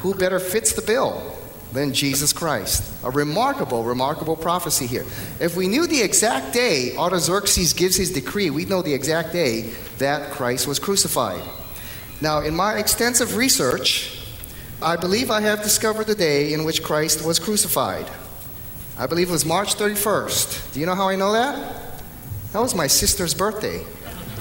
Who 0.00 0.14
better 0.14 0.38
fits 0.38 0.72
the 0.72 0.82
bill 0.82 1.41
than 1.72 1.94
Jesus 1.94 2.32
Christ. 2.32 2.84
A 3.04 3.10
remarkable, 3.10 3.84
remarkable 3.84 4.36
prophecy 4.36 4.86
here. 4.86 5.06
If 5.40 5.56
we 5.56 5.68
knew 5.68 5.86
the 5.86 6.02
exact 6.02 6.52
day 6.52 6.96
Artaxerxes 6.96 7.72
gives 7.72 7.96
his 7.96 8.10
decree, 8.10 8.50
we'd 8.50 8.68
know 8.68 8.82
the 8.82 8.94
exact 8.94 9.32
day 9.32 9.72
that 9.98 10.30
Christ 10.32 10.66
was 10.66 10.78
crucified. 10.78 11.42
Now, 12.20 12.40
in 12.40 12.54
my 12.54 12.74
extensive 12.78 13.36
research, 13.36 14.18
I 14.80 14.96
believe 14.96 15.30
I 15.30 15.40
have 15.40 15.62
discovered 15.62 16.06
the 16.06 16.14
day 16.14 16.52
in 16.52 16.64
which 16.64 16.82
Christ 16.82 17.24
was 17.24 17.38
crucified. 17.38 18.06
I 18.98 19.06
believe 19.06 19.28
it 19.28 19.32
was 19.32 19.46
March 19.46 19.74
31st. 19.76 20.74
Do 20.74 20.80
you 20.80 20.86
know 20.86 20.94
how 20.94 21.08
I 21.08 21.16
know 21.16 21.32
that? 21.32 22.00
That 22.52 22.60
was 22.60 22.74
my 22.74 22.86
sister's 22.86 23.32
birthday. 23.32 23.84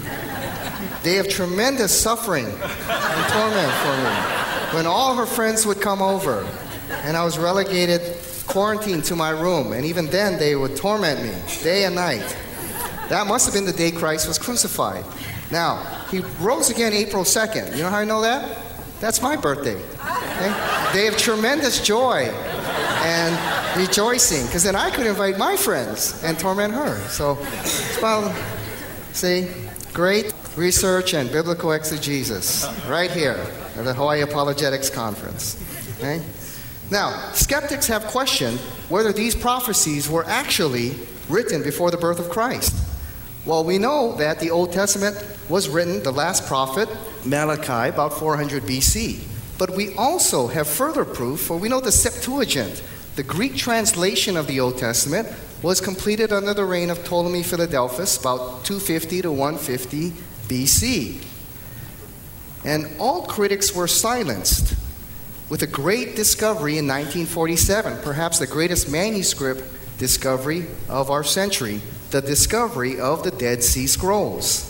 Day 1.03 1.17
of 1.17 1.29
tremendous 1.29 1.97
suffering 1.99 2.45
and 2.45 3.33
torment 3.33 3.71
for 3.81 3.97
me. 3.97 4.75
When 4.75 4.85
all 4.85 5.15
her 5.15 5.25
friends 5.25 5.65
would 5.65 5.79
come 5.81 6.01
over, 6.01 6.45
and 7.03 7.17
I 7.17 7.23
was 7.23 7.37
relegated, 7.37 8.01
quarantined 8.47 9.03
to 9.05 9.15
my 9.15 9.29
room. 9.29 9.73
And 9.73 9.85
even 9.85 10.07
then, 10.07 10.37
they 10.37 10.55
would 10.55 10.75
torment 10.75 11.21
me 11.21 11.31
day 11.63 11.85
and 11.85 11.95
night. 11.95 12.37
That 13.09 13.27
must 13.27 13.45
have 13.45 13.53
been 13.53 13.65
the 13.65 13.73
day 13.73 13.91
Christ 13.91 14.27
was 14.27 14.37
crucified. 14.37 15.03
Now, 15.51 15.83
he 16.09 16.19
rose 16.39 16.69
again 16.69 16.93
April 16.93 17.23
2nd. 17.23 17.75
You 17.75 17.83
know 17.83 17.89
how 17.89 17.97
I 17.97 18.05
know 18.05 18.21
that? 18.21 18.57
That's 18.99 19.21
my 19.21 19.35
birthday. 19.35 19.75
Okay? 19.75 20.91
Day 20.93 21.07
of 21.07 21.17
tremendous 21.17 21.81
joy 21.85 22.29
and 23.03 23.77
rejoicing, 23.77 24.45
because 24.45 24.63
then 24.63 24.75
I 24.75 24.91
could 24.91 25.07
invite 25.07 25.37
my 25.37 25.55
friends 25.57 26.23
and 26.23 26.37
torment 26.37 26.73
her. 26.73 26.99
So, 27.09 27.37
well, 28.01 28.33
see, 29.11 29.49
great 29.93 30.33
research 30.55 31.13
and 31.13 31.31
biblical 31.31 31.71
exegesis 31.71 32.67
right 32.87 33.09
here 33.09 33.45
at 33.75 33.85
the 33.85 33.93
Hawaii 33.93 34.21
Apologetics 34.21 34.89
Conference. 34.89 35.57
Okay? 35.97 36.21
Now, 36.91 37.31
skeptics 37.31 37.87
have 37.87 38.03
questioned 38.07 38.59
whether 38.89 39.13
these 39.13 39.33
prophecies 39.33 40.09
were 40.09 40.25
actually 40.25 40.93
written 41.29 41.63
before 41.63 41.89
the 41.89 41.97
birth 41.97 42.19
of 42.19 42.29
Christ. 42.29 42.75
Well, 43.45 43.63
we 43.63 43.77
know 43.77 44.13
that 44.17 44.41
the 44.41 44.51
Old 44.51 44.73
Testament 44.73 45.15
was 45.47 45.69
written, 45.69 46.03
the 46.03 46.11
last 46.11 46.45
prophet, 46.47 46.89
Malachi, 47.23 47.89
about 47.89 48.13
400 48.13 48.63
BC. 48.63 49.23
But 49.57 49.71
we 49.71 49.95
also 49.95 50.47
have 50.47 50.67
further 50.67 51.05
proof, 51.05 51.39
for 51.39 51.55
we 51.55 51.69
know 51.69 51.79
the 51.79 51.93
Septuagint, 51.93 52.83
The 53.15 53.23
Greek 53.23 53.55
translation 53.55 54.35
of 54.35 54.47
the 54.47 54.59
Old 54.59 54.77
Testament 54.77 55.27
was 55.61 55.79
completed 55.79 56.33
under 56.33 56.53
the 56.53 56.65
reign 56.65 56.89
of 56.89 57.03
Ptolemy 57.03 57.43
Philadelphus 57.43 58.17
about 58.17 58.65
250 58.65 59.21
to 59.23 59.31
150 59.31 60.11
BC. 60.47 61.23
And 62.65 62.87
all 62.99 63.25
critics 63.27 63.75
were 63.75 63.87
silenced 63.87 64.75
with 65.51 65.63
a 65.63 65.67
great 65.67 66.15
discovery 66.15 66.77
in 66.77 66.87
1947, 66.87 68.01
perhaps 68.03 68.39
the 68.39 68.47
greatest 68.47 68.89
manuscript 68.89 69.61
discovery 69.97 70.65
of 70.87 71.11
our 71.11 71.25
century, 71.25 71.81
the 72.11 72.21
discovery 72.21 72.97
of 72.97 73.21
the 73.23 73.31
Dead 73.31 73.61
Sea 73.61 73.85
Scrolls. 73.85 74.65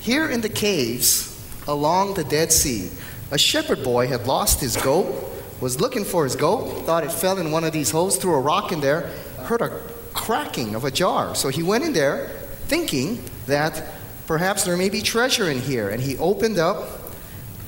Here 0.00 0.28
in 0.28 0.40
the 0.40 0.48
caves 0.48 1.40
along 1.68 2.14
the 2.14 2.24
Dead 2.24 2.50
Sea, 2.50 2.90
a 3.30 3.38
shepherd 3.38 3.84
boy 3.84 4.08
had 4.08 4.26
lost 4.26 4.60
his 4.60 4.76
goat, 4.78 5.32
was 5.60 5.80
looking 5.80 6.04
for 6.04 6.24
his 6.24 6.34
goat, 6.34 6.86
thought 6.86 7.04
it 7.04 7.12
fell 7.12 7.38
in 7.38 7.52
one 7.52 7.62
of 7.62 7.72
these 7.72 7.92
holes, 7.92 8.16
threw 8.18 8.34
a 8.34 8.40
rock 8.40 8.72
in 8.72 8.80
there, 8.80 9.02
heard 9.44 9.60
a 9.60 9.80
cracking 10.12 10.74
of 10.74 10.84
a 10.84 10.90
jar. 10.90 11.36
So 11.36 11.50
he 11.50 11.62
went 11.62 11.84
in 11.84 11.92
there 11.92 12.30
thinking 12.66 13.22
that 13.46 13.84
perhaps 14.26 14.64
there 14.64 14.76
may 14.76 14.88
be 14.88 15.02
treasure 15.02 15.48
in 15.48 15.60
here, 15.60 15.88
and 15.88 16.02
he 16.02 16.18
opened 16.18 16.58
up 16.58 16.98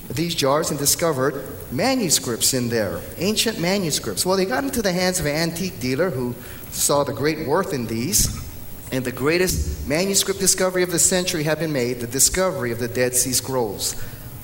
these 0.09 0.35
jars 0.35 0.71
and 0.71 0.77
discovered 0.77 1.47
manuscripts 1.75 2.53
in 2.53 2.69
there, 2.69 3.01
ancient 3.17 3.59
manuscripts. 3.59 4.25
Well, 4.25 4.37
they 4.37 4.45
got 4.45 4.63
into 4.63 4.81
the 4.81 4.91
hands 4.91 5.19
of 5.19 5.25
an 5.25 5.35
antique 5.35 5.79
dealer 5.79 6.09
who 6.09 6.35
saw 6.71 7.03
the 7.03 7.13
great 7.13 7.47
worth 7.47 7.73
in 7.73 7.87
these, 7.87 8.41
and 8.91 9.03
the 9.03 9.11
greatest 9.11 9.87
manuscript 9.87 10.39
discovery 10.39 10.83
of 10.83 10.91
the 10.91 10.99
century 10.99 11.43
had 11.43 11.59
been 11.59 11.73
made 11.73 11.99
the 11.99 12.07
discovery 12.07 12.71
of 12.71 12.79
the 12.79 12.87
Dead 12.87 13.15
Sea 13.15 13.33
Scrolls. 13.33 13.95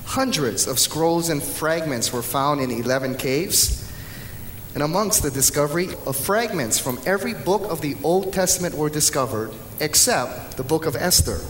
Hundreds 0.04 0.66
of 0.66 0.78
scrolls 0.78 1.28
and 1.28 1.40
fragments 1.40 2.12
were 2.12 2.22
found 2.22 2.60
in 2.60 2.70
11 2.70 3.14
caves. 3.14 3.88
And 4.74 4.82
amongst 4.82 5.22
the 5.22 5.30
discovery 5.30 5.88
of 6.06 6.16
fragments 6.16 6.78
from 6.78 6.98
every 7.06 7.34
book 7.34 7.62
of 7.70 7.80
the 7.80 7.96
Old 8.02 8.32
Testament 8.32 8.74
were 8.74 8.90
discovered, 8.90 9.52
except 9.78 10.56
the 10.56 10.64
book 10.64 10.86
of 10.86 10.96
Esther. 10.96 11.40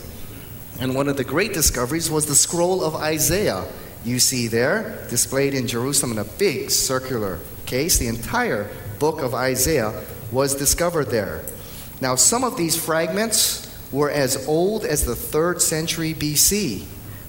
And 0.78 0.94
one 0.94 1.08
of 1.08 1.16
the 1.16 1.24
great 1.24 1.52
discoveries 1.52 2.10
was 2.10 2.26
the 2.26 2.34
scroll 2.34 2.82
of 2.82 2.94
Isaiah, 2.96 3.66
you 4.04 4.18
see 4.18 4.46
there, 4.46 5.06
displayed 5.10 5.54
in 5.54 5.66
Jerusalem 5.66 6.12
in 6.12 6.18
a 6.18 6.24
big 6.24 6.70
circular 6.70 7.38
case. 7.66 7.98
The 7.98 8.08
entire 8.08 8.70
book 8.98 9.20
of 9.20 9.34
Isaiah 9.34 10.04
was 10.32 10.54
discovered 10.54 11.06
there. 11.06 11.42
Now, 12.00 12.14
some 12.14 12.44
of 12.44 12.56
these 12.56 12.76
fragments 12.76 13.66
were 13.92 14.10
as 14.10 14.48
old 14.48 14.84
as 14.84 15.04
the 15.04 15.16
third 15.16 15.60
century 15.60 16.14
BC. 16.14 16.84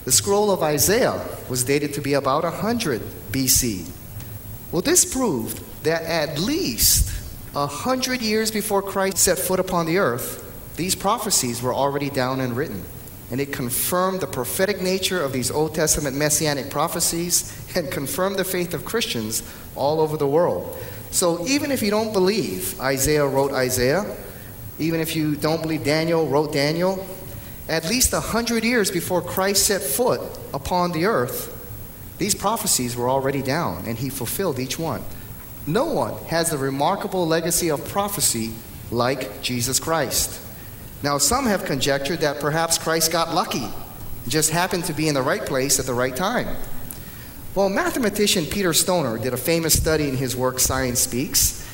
The 0.06 0.12
scroll 0.12 0.50
of 0.52 0.64
Isaiah 0.64 1.28
was 1.50 1.64
dated 1.64 1.94
to 1.96 2.02
be 2.02 2.14
about 2.14 2.44
100 2.44 3.02
BC. 3.32 3.90
Well, 4.72 4.82
this 4.82 5.04
proved 5.06 5.62
that 5.84 6.04
at 6.04 6.40
least 6.40 7.10
100 7.54 8.22
years 8.22 8.50
before 8.50 8.82
Christ 8.82 9.18
set 9.18 9.38
foot 9.38 9.60
upon 9.60 9.86
the 9.86 9.98
earth, 9.98 10.48
these 10.78 10.96
prophecies 10.96 11.62
were 11.62 11.74
already 11.74 12.10
down 12.10 12.40
and 12.40 12.56
written 12.56 12.84
and 13.32 13.40
it 13.40 13.54
confirmed 13.54 14.20
the 14.20 14.28
prophetic 14.28 14.82
nature 14.82 15.24
of 15.24 15.32
these 15.32 15.50
Old 15.50 15.74
Testament 15.74 16.18
messianic 16.18 16.70
prophecies 16.70 17.58
and 17.76 17.90
confirmed 17.90 18.36
the 18.36 18.44
faith 18.44 18.74
of 18.74 18.84
Christians 18.84 19.42
all 19.74 20.02
over 20.02 20.18
the 20.18 20.28
world. 20.28 20.78
So 21.12 21.48
even 21.48 21.72
if 21.72 21.82
you 21.82 21.90
don't 21.90 22.12
believe 22.12 22.80
Isaiah 22.80 23.26
wrote 23.26 23.54
Isaiah, 23.54 24.06
even 24.80 25.00
if 25.00 25.16
you 25.16 25.36
don't 25.36 25.62
believe 25.62 25.84
Daniel 25.84 26.28
wrote 26.28 26.52
Daniel, 26.52 27.06
at 27.70 27.88
least 27.90 28.12
a 28.12 28.20
hundred 28.20 28.66
years 28.66 28.92
before 28.92 29.22
Christ 29.22 29.66
set 29.66 29.82
foot 29.82 30.22
upon 30.54 30.92
the 30.92 31.06
earth, 31.06 31.58
these 32.18 32.36
prophecies 32.36 32.96
were 32.96 33.10
already 33.10 33.42
down, 33.42 33.86
and 33.88 33.98
he 33.98 34.10
fulfilled 34.10 34.60
each 34.60 34.78
one. 34.78 35.02
No 35.66 35.86
one 35.86 36.14
has 36.26 36.52
a 36.52 36.58
remarkable 36.58 37.26
legacy 37.26 37.70
of 37.70 37.88
prophecy 37.88 38.52
like 38.92 39.42
Jesus 39.42 39.80
Christ. 39.80 40.40
Now, 41.04 41.18
some 41.18 41.46
have 41.46 41.66
conjectured 41.66 42.20
that 42.20 42.40
perhaps 42.40 42.78
Christ 42.78 43.12
got 43.12 43.34
lucky, 43.34 43.68
just 44.28 44.52
happened 44.52 44.86
to 44.86 44.94
be 44.94 45.08
in 45.08 45.16
the 45.16 45.22
right 45.22 45.46
place 45.46 45.80
at 45.80 45.86
the 45.86 45.94
right 45.94 46.16
time. 46.16 46.56
Well, 47.56 47.70
mathematician 47.70 48.46
Peter 48.46 48.72
Stoner 48.72 49.18
did 49.18 49.34
a 49.34 49.38
famous 49.38 49.78
study 49.78 50.08
in 50.08 50.16
his 50.16 50.36
work 50.36 50.60
Science 50.60 51.00
Speaks 51.00 51.68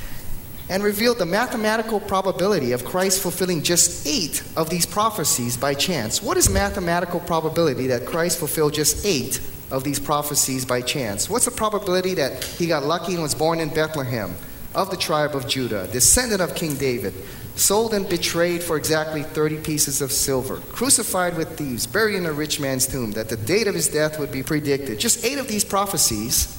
and 0.69 0.83
revealed 0.83 1.17
the 1.17 1.25
mathematical 1.25 1.99
probability 1.99 2.71
of 2.71 2.83
Christ 2.83 3.21
fulfilling 3.21 3.61
just 3.63 4.07
eight 4.07 4.43
of 4.55 4.69
these 4.69 4.85
prophecies 4.85 5.55
by 5.55 5.73
chance. 5.73 6.21
What 6.21 6.37
is 6.37 6.49
mathematical 6.49 7.19
probability 7.19 7.87
that 7.87 8.05
Christ 8.05 8.39
fulfilled 8.39 8.73
just 8.73 9.05
eight 9.05 9.39
of 9.71 9.83
these 9.83 9.99
prophecies 9.99 10.65
by 10.65 10.81
chance? 10.81 11.29
What's 11.29 11.45
the 11.45 11.51
probability 11.51 12.15
that 12.15 12.43
he 12.43 12.67
got 12.67 12.83
lucky 12.83 13.13
and 13.13 13.23
was 13.23 13.35
born 13.35 13.59
in 13.59 13.69
Bethlehem 13.69 14.35
of 14.73 14.89
the 14.89 14.97
tribe 14.97 15.35
of 15.35 15.47
Judah, 15.47 15.87
descendant 15.91 16.41
of 16.41 16.55
King 16.55 16.75
David? 16.75 17.13
Sold 17.57 17.93
and 17.93 18.07
betrayed 18.07 18.63
for 18.63 18.77
exactly 18.77 19.23
30 19.23 19.57
pieces 19.57 20.01
of 20.01 20.11
silver, 20.11 20.57
crucified 20.71 21.35
with 21.35 21.57
thieves, 21.57 21.87
buried 21.87 22.15
in 22.15 22.25
a 22.25 22.31
rich 22.31 22.59
man's 22.59 22.85
tomb, 22.87 23.11
that 23.13 23.29
the 23.29 23.37
date 23.37 23.67
of 23.67 23.75
his 23.75 23.87
death 23.87 24.19
would 24.19 24.31
be 24.31 24.43
predicted. 24.43 24.99
Just 24.99 25.25
eight 25.25 25.37
of 25.37 25.47
these 25.47 25.63
prophecies. 25.63 26.53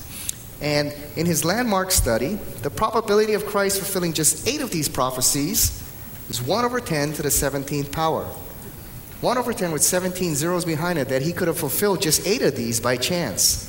And 0.61 0.95
in 1.17 1.25
his 1.25 1.45
landmark 1.45 1.93
study, 1.93 2.35
the 2.63 2.71
probability 2.71 3.35
of 3.35 3.47
Christ 3.47 3.79
fulfilling 3.79 4.13
just 4.13 4.49
eight 4.49 4.61
of 4.61 4.71
these 4.71 4.89
prophecies 4.89 5.83
is 6.29 6.43
1 6.43 6.65
over 6.65 6.81
10 6.81 7.13
to 7.15 7.23
the 7.23 7.29
17th 7.29 7.93
power. 7.93 8.25
1 9.21 9.39
over 9.39 9.53
10 9.53 9.71
with 9.71 9.83
17 9.83 10.35
zeros 10.35 10.65
behind 10.65 10.99
it, 10.99 11.09
that 11.09 11.23
he 11.23 11.33
could 11.33 11.49
have 11.49 11.59
fulfilled 11.59 12.03
just 12.03 12.27
eight 12.27 12.43
of 12.43 12.57
these 12.57 12.81
by 12.81 12.97
chance. 12.97 13.65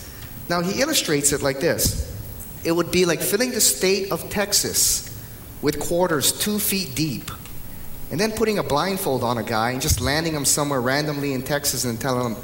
Now, 0.50 0.62
he 0.62 0.82
illustrates 0.82 1.32
it 1.32 1.42
like 1.42 1.60
this 1.60 2.08
it 2.63 2.74
would 2.74 2.92
be 2.92 3.06
like 3.06 3.22
filling 3.22 3.52
the 3.52 3.62
state 3.62 4.12
of 4.12 4.30
Texas 4.30 5.09
with 5.62 5.80
quarters 5.80 6.32
two 6.32 6.60
feet 6.60 6.95
deep, 6.95 7.32
and 8.12 8.19
then 8.19 8.32
putting 8.32 8.58
a 8.58 8.63
blindfold 8.63 9.24
on 9.24 9.38
a 9.38 9.43
guy 9.43 9.72
and 9.72 9.82
just 9.82 10.02
landing 10.02 10.34
him 10.34 10.45
somewhere 10.45 10.82
randomly 10.82 11.34
in 11.34 11.41
Texas 11.41 11.86
and 11.86 12.00
telling 12.00 12.34
him, 12.34 12.43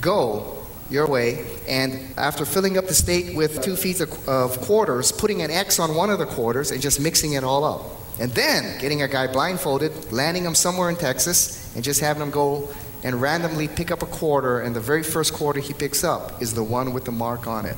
go 0.00 0.64
your 0.88 1.06
way. 1.06 1.44
And 1.68 1.98
after 2.16 2.44
filling 2.44 2.78
up 2.78 2.86
the 2.86 2.94
state 2.94 3.34
with 3.34 3.62
two 3.62 3.76
feet 3.76 4.00
of, 4.00 4.60
quarters, 4.62 5.12
putting 5.12 5.42
an 5.42 5.50
X 5.50 5.78
on 5.78 5.94
one 5.94 6.10
of 6.10 6.18
the 6.18 6.26
quarters 6.26 6.70
and 6.70 6.80
just 6.80 7.00
mixing 7.00 7.32
it 7.32 7.44
all 7.44 7.64
up. 7.64 7.82
And 8.18 8.30
then 8.32 8.80
getting 8.80 9.02
a 9.02 9.08
guy 9.08 9.26
blindfolded, 9.26 10.12
landing 10.12 10.44
him 10.44 10.54
somewhere 10.54 10.88
in 10.88 10.96
Texas, 10.96 11.74
and 11.74 11.84
just 11.84 12.00
having 12.00 12.22
him 12.22 12.30
go 12.30 12.68
and 13.04 13.20
randomly 13.20 13.68
pick 13.68 13.90
up 13.90 14.02
a 14.02 14.06
quarter, 14.06 14.60
and 14.60 14.74
the 14.74 14.80
very 14.80 15.02
first 15.02 15.34
quarter 15.34 15.60
he 15.60 15.74
picks 15.74 16.02
up 16.02 16.40
is 16.40 16.54
the 16.54 16.64
one 16.64 16.94
with 16.94 17.04
the 17.04 17.12
mark 17.12 17.46
on 17.46 17.66
it. 17.66 17.76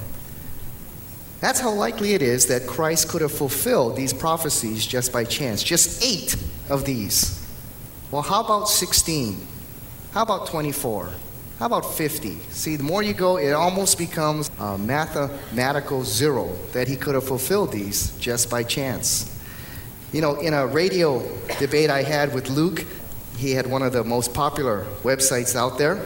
That's 1.41 1.61
how 1.61 1.71
likely 1.73 2.15
it 2.15 2.23
is 2.23 2.47
that 2.47 2.67
Christ 2.67 3.09
could 3.09 3.23
have 3.23 3.33
fulfilled 3.33 3.97
these 3.97 4.13
prophecies 4.13 4.85
just 4.85 5.13
by 5.13 5.25
chance. 5.25 5.63
Just 5.63 6.03
eight 6.03 6.35
of 6.69 6.85
these. 6.85 7.47
Well, 8.11 8.23
how 8.23 8.43
about 8.43 8.69
16? 8.69 9.47
How 10.13 10.23
about 10.23 10.47
24? 10.49 11.11
How 11.59 11.67
about 11.67 11.95
50? 11.95 12.39
See, 12.51 12.77
the 12.77 12.83
more 12.83 13.03
you 13.03 13.15
go, 13.15 13.37
it 13.37 13.53
almost 13.53 13.99
becomes 13.99 14.51
a 14.59 14.79
mathematical 14.79 16.03
zero 16.05 16.57
that 16.73 16.89
he 16.89 16.97
could 16.97 17.15
have 17.15 17.25
fulfilled 17.25 17.73
these 17.73 18.17
just 18.19 18.51
by 18.51 18.63
chance. 18.63 19.35
You 20.13 20.21
know, 20.21 20.37
in 20.37 20.55
a 20.55 20.67
radio 20.67 21.23
debate 21.59 21.91
I 21.91 22.03
had 22.03 22.33
with 22.33 22.49
Luke, 22.49 22.85
he 23.37 23.53
had 23.53 23.67
one 23.67 23.83
of 23.83 23.93
the 23.93 24.03
most 24.03 24.35
popular 24.35 24.87
websites 25.03 25.55
out 25.55 25.79
there. 25.79 26.05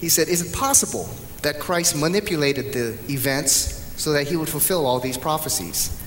He 0.00 0.08
said, 0.08 0.28
Is 0.28 0.40
it 0.40 0.52
possible 0.52 1.08
that 1.42 1.60
Christ 1.60 1.96
manipulated 1.96 2.72
the 2.72 2.98
events 3.12 3.81
so 3.96 4.12
that 4.12 4.26
he 4.26 4.36
would 4.36 4.48
fulfill 4.48 4.86
all 4.86 5.00
these 5.00 5.18
prophecies. 5.18 5.98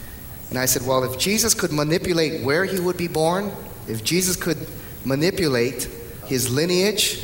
And 0.49 0.59
I 0.59 0.65
said, 0.65 0.85
Well, 0.85 1.03
if 1.03 1.19
Jesus 1.19 1.53
could 1.53 1.71
manipulate 1.71 2.43
where 2.43 2.65
he 2.65 2.79
would 2.79 2.97
be 2.97 3.07
born, 3.07 3.51
if 3.87 4.03
Jesus 4.03 4.35
could 4.35 4.67
manipulate 5.03 5.89
his 6.25 6.51
lineage 6.51 7.23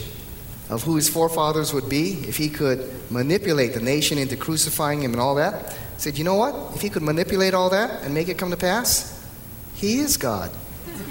of 0.70 0.84
who 0.84 0.96
his 0.96 1.10
forefathers 1.10 1.74
would 1.74 1.90
be, 1.90 2.24
if 2.28 2.38
he 2.38 2.50
could 2.50 2.90
manipulate 3.12 3.74
the 3.74 3.82
nation 3.82 4.18
into 4.18 4.38
crucifying 4.38 5.02
him 5.02 5.12
and 5.12 5.22
all 5.22 5.36
that, 5.36 5.74
I 5.74 5.98
said, 5.98 6.18
You 6.18 6.24
know 6.24 6.36
what? 6.36 6.76
If 6.76 6.82
he 6.82 6.90
could 6.90 7.04
manipulate 7.04 7.54
all 7.54 7.70
that 7.70 8.04
and 8.04 8.14
make 8.14 8.30
it 8.30 8.38
come 8.38 8.52
to 8.52 8.58
pass, 8.58 9.26
he 9.76 10.00
is 10.00 10.18
God. 10.18 10.52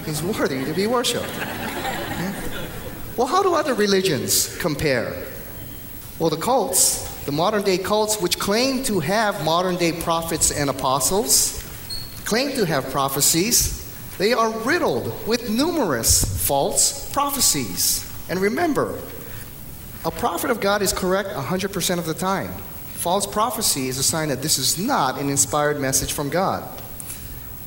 He's 0.05 0.23
worthy 0.23 0.65
to 0.65 0.73
be 0.73 0.87
worshiped. 0.87 1.29
Yeah. 1.37 2.67
Well, 3.17 3.27
how 3.27 3.43
do 3.43 3.55
other 3.55 3.75
religions 3.75 4.57
compare? 4.59 5.27
Well, 6.19 6.31
the 6.31 6.37
cults 6.37 7.10
the 7.27 7.33
modern 7.33 7.63
day 7.63 7.79
cults, 7.79 8.21
which 8.21 8.39
claim 8.39 8.83
to 8.85 9.01
have 9.01 9.45
modern 9.45 9.77
day 9.77 9.93
prophets 9.93 10.51
and 10.51 10.71
apostles, 10.71 11.63
claim 12.25 12.53
to 12.53 12.65
have 12.67 12.91
prophecies, 12.91 13.77
they 14.19 14.33
are 14.33 14.51
riddled 14.61 15.27
with 15.27 15.49
numerous 15.49 16.47
false 16.47 17.11
prophecies. 17.13 18.07
And 18.29 18.39
remember, 18.39 18.99
a 20.05 20.11
prophet 20.11 20.51
of 20.51 20.61
God 20.61 20.83
is 20.83 20.93
correct 20.93 21.31
100% 21.31 21.99
of 21.99 22.07
the 22.07 22.15
time. 22.15 22.53
False 22.95 23.27
prophecy 23.27 23.89
is 23.89 23.99
a 23.99 24.03
sign 24.03 24.29
that 24.29 24.43
this 24.43 24.59
is 24.59 24.79
not 24.79 25.19
an 25.19 25.31
inspired 25.31 25.81
message 25.81 26.13
from 26.13 26.29
God. 26.29 26.63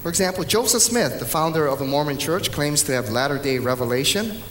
For 0.04 0.10
example, 0.10 0.44
Joseph 0.44 0.82
Smith, 0.82 1.20
the 1.20 1.26
founder 1.26 1.66
of 1.66 1.80
the 1.80 1.86
Mormon 1.86 2.18
Church, 2.18 2.52
claims 2.52 2.84
to 2.84 2.92
have 2.92 3.10
latter 3.10 3.38
day 3.38 3.58
revelation. 3.58 4.42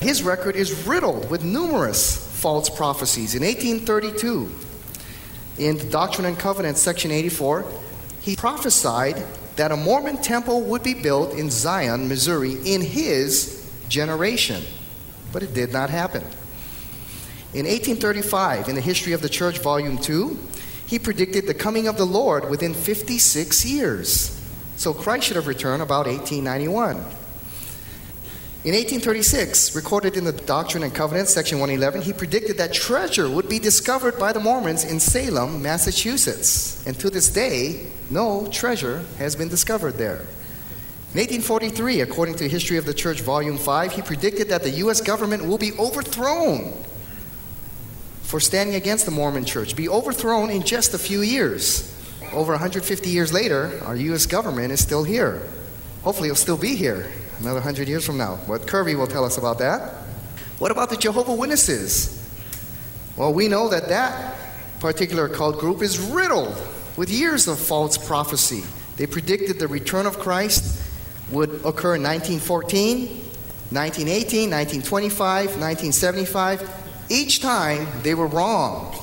His 0.00 0.22
record 0.22 0.56
is 0.56 0.86
riddled 0.86 1.30
with 1.30 1.44
numerous 1.44 2.16
false 2.40 2.70
prophecies. 2.70 3.34
In 3.34 3.42
1832, 3.42 4.50
in 5.58 5.76
the 5.76 5.84
Doctrine 5.84 6.26
and 6.26 6.38
Covenants, 6.38 6.80
section 6.80 7.10
84, 7.10 7.66
he 8.22 8.34
prophesied 8.34 9.22
that 9.56 9.72
a 9.72 9.76
Mormon 9.76 10.16
temple 10.16 10.62
would 10.62 10.82
be 10.82 10.94
built 10.94 11.34
in 11.34 11.50
Zion, 11.50 12.08
Missouri, 12.08 12.54
in 12.64 12.80
his 12.80 13.70
generation. 13.90 14.64
But 15.32 15.42
it 15.42 15.52
did 15.52 15.70
not 15.70 15.90
happen. 15.90 16.22
In 17.52 17.66
1835, 17.66 18.68
in 18.68 18.76
the 18.76 18.80
History 18.80 19.12
of 19.12 19.20
the 19.20 19.28
Church, 19.28 19.58
Volume 19.58 19.98
2, 19.98 20.38
he 20.86 20.98
predicted 20.98 21.46
the 21.46 21.54
coming 21.54 21.88
of 21.88 21.98
the 21.98 22.06
Lord 22.06 22.48
within 22.48 22.72
56 22.72 23.64
years. 23.66 24.40
So 24.76 24.94
Christ 24.94 25.26
should 25.26 25.36
have 25.36 25.46
returned 25.46 25.82
about 25.82 26.06
1891. 26.06 27.04
In 28.62 28.74
1836, 28.74 29.74
recorded 29.74 30.18
in 30.18 30.24
the 30.24 30.32
Doctrine 30.32 30.82
and 30.82 30.94
Covenants, 30.94 31.32
section 31.32 31.60
111, 31.60 32.02
he 32.02 32.12
predicted 32.12 32.58
that 32.58 32.74
treasure 32.74 33.26
would 33.26 33.48
be 33.48 33.58
discovered 33.58 34.18
by 34.18 34.34
the 34.34 34.40
Mormons 34.40 34.84
in 34.84 35.00
Salem, 35.00 35.62
Massachusetts. 35.62 36.86
And 36.86 36.94
to 37.00 37.08
this 37.08 37.30
day, 37.30 37.86
no 38.10 38.48
treasure 38.48 39.02
has 39.16 39.34
been 39.34 39.48
discovered 39.48 39.92
there. 39.92 40.26
In 41.14 41.20
1843, 41.20 42.02
according 42.02 42.34
to 42.34 42.50
History 42.50 42.76
of 42.76 42.84
the 42.84 42.92
Church, 42.92 43.22
Volume 43.22 43.56
5, 43.56 43.92
he 43.92 44.02
predicted 44.02 44.50
that 44.50 44.62
the 44.62 44.70
U.S. 44.84 45.00
government 45.00 45.46
will 45.46 45.56
be 45.56 45.72
overthrown 45.78 46.74
for 48.20 48.40
standing 48.40 48.76
against 48.76 49.06
the 49.06 49.10
Mormon 49.10 49.46
church, 49.46 49.74
be 49.74 49.88
overthrown 49.88 50.50
in 50.50 50.64
just 50.64 50.92
a 50.92 50.98
few 50.98 51.22
years. 51.22 51.96
Over 52.34 52.52
150 52.52 53.08
years 53.08 53.32
later, 53.32 53.80
our 53.86 53.96
U.S. 53.96 54.26
government 54.26 54.70
is 54.70 54.80
still 54.80 55.04
here. 55.04 55.48
Hopefully, 56.02 56.28
it'll 56.28 56.36
still 56.36 56.58
be 56.58 56.76
here 56.76 57.10
another 57.40 57.54
100 57.54 57.88
years 57.88 58.04
from 58.04 58.18
now. 58.18 58.36
What 58.46 58.66
Kirby 58.66 58.94
will 58.94 59.06
tell 59.06 59.24
us 59.24 59.38
about 59.38 59.58
that. 59.58 59.94
What 60.58 60.70
about 60.70 60.90
the 60.90 60.96
Jehovah 60.96 61.34
Witnesses? 61.34 62.16
Well, 63.16 63.32
we 63.32 63.48
know 63.48 63.68
that 63.68 63.88
that 63.88 64.36
particular 64.78 65.28
cult 65.28 65.58
group 65.58 65.82
is 65.82 65.98
riddled 65.98 66.56
with 66.96 67.10
years 67.10 67.48
of 67.48 67.58
false 67.58 67.96
prophecy. 67.98 68.62
They 68.96 69.06
predicted 69.06 69.58
the 69.58 69.68
return 69.68 70.06
of 70.06 70.18
Christ 70.18 70.80
would 71.30 71.50
occur 71.64 71.96
in 71.96 72.02
1914, 72.02 73.08
1918, 73.70 74.50
1925, 74.50 75.46
1975. 75.58 76.68
Each 77.08 77.40
time 77.40 77.86
they 78.02 78.14
were 78.14 78.26
wrong. 78.26 78.94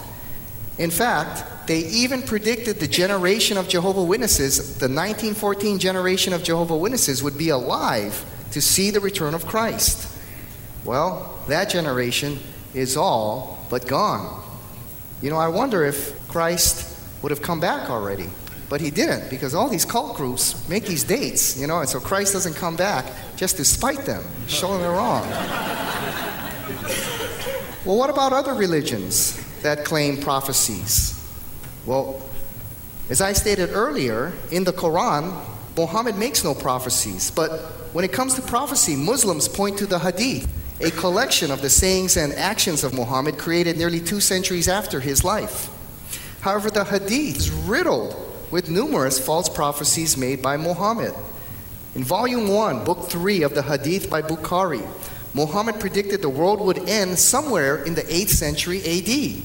In 0.77 0.91
fact, 0.91 1.67
they 1.67 1.79
even 1.79 2.21
predicted 2.21 2.79
the 2.79 2.87
generation 2.87 3.57
of 3.57 3.67
Jehovah 3.67 4.03
Witnesses, 4.03 4.77
the 4.77 4.85
1914 4.85 5.79
generation 5.79 6.33
of 6.33 6.43
Jehovah 6.43 6.77
Witnesses, 6.77 7.23
would 7.23 7.37
be 7.37 7.49
alive 7.49 8.23
to 8.51 8.61
see 8.61 8.91
the 8.91 8.99
return 8.99 9.33
of 9.33 9.47
Christ. 9.47 10.07
Well, 10.85 11.37
that 11.47 11.69
generation 11.69 12.39
is 12.73 12.95
all 12.95 13.65
but 13.69 13.87
gone. 13.87 14.43
You 15.21 15.29
know, 15.31 15.37
I 15.37 15.47
wonder 15.47 15.83
if 15.83 16.15
Christ 16.27 16.95
would 17.21 17.31
have 17.31 17.41
come 17.41 17.59
back 17.59 17.89
already. 17.89 18.29
But 18.69 18.81
he 18.81 18.91
didn't 18.91 19.29
because 19.29 19.55
all 19.55 19.69
these 19.69 19.85
cult 19.85 20.17
groups 20.17 20.67
make 20.67 20.85
these 20.85 21.05
dates, 21.05 21.57
you 21.57 21.67
know, 21.67 21.79
and 21.79 21.87
so 21.89 22.01
Christ 22.01 22.33
doesn't 22.33 22.55
come 22.55 22.75
back 22.75 23.05
just 23.37 23.55
to 23.57 23.65
spite 23.65 24.05
them, 24.05 24.23
show 24.47 24.73
them 24.73 24.81
they're 24.81 24.91
wrong. 24.91 25.21
well, 27.85 27.97
what 27.97 28.09
about 28.09 28.33
other 28.33 28.53
religions 28.53 29.41
that 29.63 29.85
claim 29.85 30.17
prophecies? 30.17 31.13
Well, 31.85 32.21
as 33.09 33.21
I 33.21 33.33
stated 33.33 33.69
earlier, 33.71 34.33
in 34.51 34.63
the 34.63 34.73
Quran, 34.73 35.41
Muhammad 35.77 36.17
makes 36.17 36.43
no 36.43 36.53
prophecies. 36.53 37.31
But 37.31 37.51
when 37.93 38.03
it 38.03 38.11
comes 38.11 38.33
to 38.35 38.41
prophecy, 38.41 38.95
Muslims 38.95 39.47
point 39.47 39.77
to 39.77 39.85
the 39.85 39.99
Hadith, 39.99 40.51
a 40.81 40.91
collection 40.91 41.49
of 41.49 41.61
the 41.61 41.69
sayings 41.69 42.17
and 42.17 42.33
actions 42.33 42.83
of 42.83 42.93
Muhammad 42.93 43.37
created 43.37 43.77
nearly 43.77 43.99
two 43.99 44.19
centuries 44.19 44.67
after 44.67 44.99
his 44.99 45.23
life. 45.23 45.69
However, 46.41 46.69
the 46.69 46.83
Hadith 46.83 47.37
is 47.37 47.51
riddled 47.51 48.15
with 48.51 48.69
numerous 48.69 49.19
false 49.19 49.49
prophecies 49.49 50.17
made 50.17 50.41
by 50.41 50.57
Muhammad. 50.57 51.13
In 51.95 52.03
Volume 52.03 52.47
1, 52.47 52.83
Book 52.83 53.09
3 53.09 53.41
of 53.43 53.55
the 53.55 53.63
Hadith 53.63 54.09
by 54.09 54.21
Bukhari, 54.21 54.85
Muhammad 55.37 55.79
predicted 55.79 56.23
the 56.23 56.29
world 56.29 56.59
would 56.59 56.89
end 56.89 57.19
somewhere 57.19 57.83
in 57.83 57.93
the 57.93 58.01
8th 58.01 58.29
century 58.29 58.79
AD. 58.79 59.43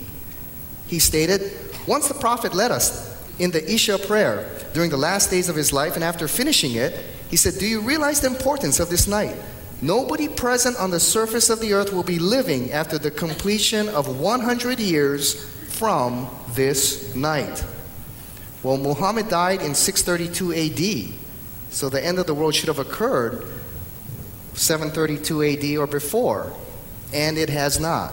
He 0.87 0.99
stated, 0.99 1.53
Once 1.87 2.09
the 2.09 2.15
Prophet 2.15 2.55
led 2.55 2.71
us 2.71 3.15
in 3.39 3.51
the 3.51 3.63
Isha 3.71 3.99
prayer 3.99 4.51
during 4.73 4.89
the 4.89 4.97
last 4.97 5.29
days 5.29 5.51
of 5.51 5.55
his 5.55 5.71
life, 5.71 5.95
and 5.95 6.03
after 6.03 6.27
finishing 6.29 6.77
it, 6.77 6.99
he 7.29 7.37
said, 7.37 7.59
Do 7.59 7.67
you 7.67 7.83
realize 7.83 8.23
the 8.23 8.29
importance 8.29 8.81
of 8.81 8.89
this 8.89 9.07
night? 9.07 9.37
Nobody 9.83 10.29
present 10.29 10.79
on 10.79 10.91
the 10.91 10.99
surface 10.99 11.51
of 11.51 11.61
the 11.61 11.75
earth 11.75 11.93
will 11.93 12.05
be 12.05 12.19
living 12.19 12.73
after 12.73 12.97
the 12.97 13.11
completion 13.11 13.91
of 13.91 14.19
100 14.19 14.81
years 14.81 15.45
from 15.69 16.27
this 16.55 17.15
night. 17.15 17.63
Well, 18.63 18.79
Muhammad 18.79 19.29
died 19.29 19.61
in 19.61 19.75
632 19.75 20.55
AD, 20.55 21.15
so 21.71 21.91
the 21.91 22.03
end 22.03 22.19
of 22.19 22.27
the 22.27 22.35
world 22.35 22.55
should 22.55 22.69
have 22.69 22.79
occurred 22.79 23.62
732 24.55 25.43
AD 25.43 25.79
or 25.79 25.87
before, 25.87 26.53
and 27.13 27.39
it 27.39 27.49
has 27.49 27.81
not. 27.81 28.13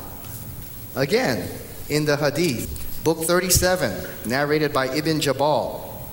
Again, 0.96 1.50
in 1.90 2.06
the 2.06 2.18
Hadith, 2.18 3.02
book 3.04 3.20
37, 3.20 4.08
narrated 4.26 4.74
by 4.74 4.88
Ibn 4.88 5.20
Jabal, 5.20 6.08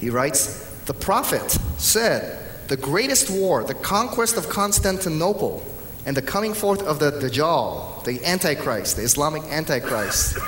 he 0.00 0.10
writes, 0.10 0.66
The 0.86 0.94
prophet 0.94 1.58
said, 1.78 2.68
The 2.68 2.76
greatest 2.76 3.30
war, 3.30 3.64
the 3.64 3.74
conquest 3.74 4.36
of 4.36 4.48
Constantinople, 4.48 5.64
and 6.06 6.16
the 6.16 6.22
coming 6.22 6.54
forth 6.54 6.82
of 6.82 6.98
the 6.98 7.12
Dajjal, 7.12 8.04
the 8.04 8.24
Antichrist, 8.24 8.96
the 8.96 9.02
Islamic 9.02 9.42
Antichrist, 9.44 10.38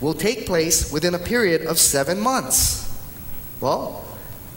will 0.00 0.14
take 0.14 0.46
place 0.46 0.92
within 0.92 1.14
a 1.14 1.18
period 1.18 1.62
of 1.62 1.78
seven 1.78 2.20
months. 2.20 2.86
Well, 3.60 4.04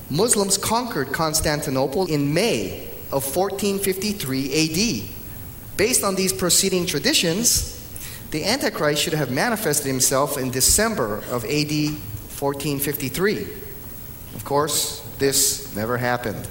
Muslims 0.10 0.58
conquered 0.58 1.12
Constantinople 1.12 2.06
in 2.06 2.34
May 2.34 2.93
of 3.14 3.24
1453 3.36 5.06
AD. 5.06 5.78
Based 5.78 6.04
on 6.04 6.16
these 6.16 6.34
preceding 6.34 6.86
traditions, 6.88 7.80
the 8.32 8.44
Antichrist 8.44 9.04
should 9.04 9.14
have 9.14 9.30
manifested 9.30 9.86
himself 9.86 10.38
in 10.38 10.50
December 10.50 11.18
of 11.30 11.46
AD 11.46 11.72
1453. 12.40 13.48
Of 14.34 14.44
course, 14.44 15.08
this 15.20 15.74
never 15.76 15.98
happened. 15.98 16.48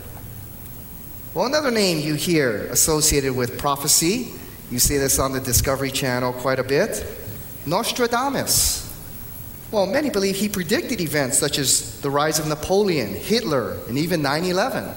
Well, 1.35 1.47
another 1.47 1.73
name 1.73 1.99
you 1.99 2.15
hear 2.15 2.67
associated 2.67 3.35
with 3.35 3.59
prophecy, 3.59 4.33
you 4.71 4.79
see 4.79 4.99
this 4.99 5.19
on 5.19 5.33
the 5.33 5.41
Discovery 5.41 5.91
Channel 5.91 6.33
quite 6.35 6.59
a 6.59 6.65
bit 6.65 7.05
Nostradamus. 7.67 8.89
Well, 9.71 9.87
many 9.87 10.11
believe 10.11 10.37
he 10.37 10.49
predicted 10.49 11.01
events 11.01 11.39
such 11.39 11.59
as 11.59 12.01
the 12.01 12.11
rise 12.11 12.39
of 12.39 12.47
Napoleon, 12.47 13.15
Hitler, 13.15 13.79
and 13.89 13.99
even 13.99 14.23
9 14.23 14.45
11. 14.45 14.95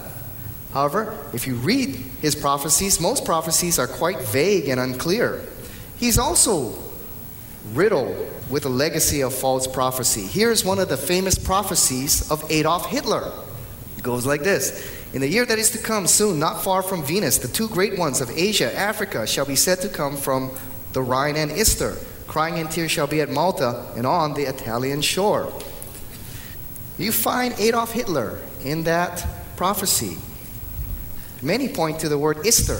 However, 0.76 1.16
if 1.32 1.46
you 1.46 1.54
read 1.54 1.96
his 2.20 2.34
prophecies, 2.34 3.00
most 3.00 3.24
prophecies 3.24 3.78
are 3.78 3.86
quite 3.86 4.20
vague 4.20 4.68
and 4.68 4.78
unclear. 4.78 5.40
He's 5.96 6.18
also 6.18 6.74
riddled 7.72 8.14
with 8.50 8.66
a 8.66 8.68
legacy 8.68 9.22
of 9.22 9.32
false 9.32 9.66
prophecy. 9.66 10.26
Here's 10.26 10.66
one 10.66 10.78
of 10.78 10.90
the 10.90 10.98
famous 10.98 11.38
prophecies 11.38 12.30
of 12.30 12.44
Adolf 12.50 12.90
Hitler. 12.90 13.32
It 13.96 14.02
goes 14.02 14.26
like 14.26 14.42
this 14.42 14.94
In 15.14 15.22
the 15.22 15.28
year 15.28 15.46
that 15.46 15.58
is 15.58 15.70
to 15.70 15.78
come, 15.78 16.06
soon, 16.06 16.38
not 16.38 16.62
far 16.62 16.82
from 16.82 17.02
Venus, 17.02 17.38
the 17.38 17.48
two 17.48 17.68
great 17.68 17.98
ones 17.98 18.20
of 18.20 18.28
Asia, 18.28 18.70
Africa, 18.78 19.26
shall 19.26 19.46
be 19.46 19.56
said 19.56 19.80
to 19.80 19.88
come 19.88 20.14
from 20.14 20.50
the 20.92 21.00
Rhine 21.00 21.36
and 21.36 21.50
Ister. 21.50 21.96
Crying 22.26 22.58
and 22.58 22.70
tears 22.70 22.90
shall 22.90 23.06
be 23.06 23.22
at 23.22 23.30
Malta 23.30 23.86
and 23.96 24.06
on 24.06 24.34
the 24.34 24.42
Italian 24.42 25.00
shore. 25.00 25.50
You 26.98 27.12
find 27.12 27.54
Adolf 27.58 27.92
Hitler 27.92 28.40
in 28.62 28.84
that 28.84 29.26
prophecy. 29.56 30.18
Many 31.42 31.68
point 31.68 32.00
to 32.00 32.08
the 32.08 32.18
word 32.18 32.46
Ister 32.46 32.78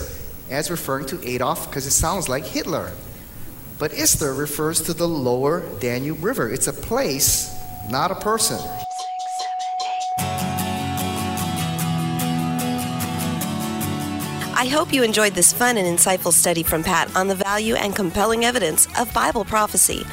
as 0.51 0.71
referring 0.71 1.07
to 1.07 1.29
Adolf 1.29 1.69
because 1.69 1.87
it 1.87 1.91
sounds 1.91 2.29
like 2.29 2.45
Hitler. 2.45 2.93
But 3.79 3.93
Ister 3.93 4.33
refers 4.33 4.81
to 4.83 4.95
the 4.95 5.07
lower 5.07 5.63
Danube 5.81 6.25
River. 6.25 6.51
It's 6.51 6.67
a 6.67 6.73
place, 6.73 7.55
not 7.91 8.11
a 8.11 8.15
person. 8.15 8.59
I 14.59 14.69
hope 14.69 14.91
you 14.91 15.03
enjoyed 15.03 15.35
this 15.35 15.53
fun 15.53 15.77
and 15.77 15.87
insightful 15.87 16.33
study 16.33 16.63
from 16.63 16.83
Pat 16.83 17.15
on 17.15 17.29
the 17.29 17.35
value 17.35 17.75
and 17.75 17.95
compelling 17.95 18.47
evidence 18.47 18.89
of 18.99 19.13
Bible 19.13 19.45
prophecy. 19.45 20.07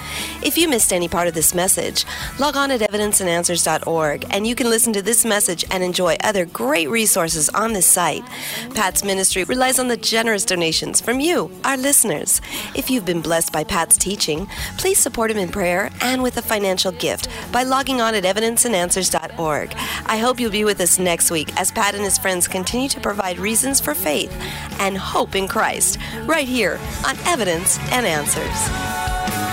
If 0.44 0.58
you 0.58 0.68
missed 0.68 0.92
any 0.92 1.08
part 1.08 1.30
of 1.30 1.34
this 1.34 1.56
message, 1.56 2.04
log 2.40 2.58
on 2.58 2.70
at 2.70 2.82
evidenceandanswers.org 2.82 4.26
and 4.32 4.46
you 4.46 4.54
can 4.54 4.70
listen 4.70 4.92
to 4.94 5.02
this 5.02 5.24
message 5.24 5.64
and 5.72 5.82
enjoy 5.82 6.18
other 6.26 6.46
great 6.46 6.90
resources 6.90 7.48
on 7.52 7.72
this 7.72 7.88
site. 7.88 8.26
Pat's 8.76 9.02
ministry 9.02 9.46
relies 9.46 9.80
on 9.80 9.88
the 9.88 9.96
generous 9.96 10.44
donations 10.44 11.00
from 11.00 11.22
you, 11.22 11.50
our 11.64 11.78
listeners. 11.78 12.42
If 12.76 12.90
you've 12.90 13.06
been 13.06 13.22
blessed 13.22 13.54
by 13.54 13.64
Pat's 13.64 13.96
teaching, 13.96 14.50
please 14.78 15.00
support 15.00 15.32
him 15.32 15.38
in 15.38 15.54
prayer 15.54 15.90
and 16.02 16.22
with 16.22 16.36
a 16.36 16.42
financial 16.42 16.92
gift 16.92 17.30
by 17.54 17.64
logging 17.64 18.02
on 18.02 18.14
at 18.14 18.26
evidenceandanswers.org. 18.26 19.74
I 20.06 20.18
hope 20.18 20.38
you'll 20.38 20.52
be 20.52 20.66
with 20.66 20.82
us 20.82 21.00
next 21.00 21.32
week 21.32 21.58
as 21.58 21.72
Pat 21.72 21.96
and 21.96 22.04
his 22.04 22.18
friends 22.18 22.46
continue 22.46 22.90
to 22.90 23.00
provide 23.00 23.40
reasons 23.40 23.80
for 23.80 23.96
faith 23.96 24.33
and 24.80 24.98
hope 24.98 25.36
in 25.36 25.48
Christ 25.48 25.98
right 26.26 26.48
here 26.48 26.80
on 27.06 27.18
Evidence 27.26 27.80
and 27.92 28.06
Answers. 28.06 29.53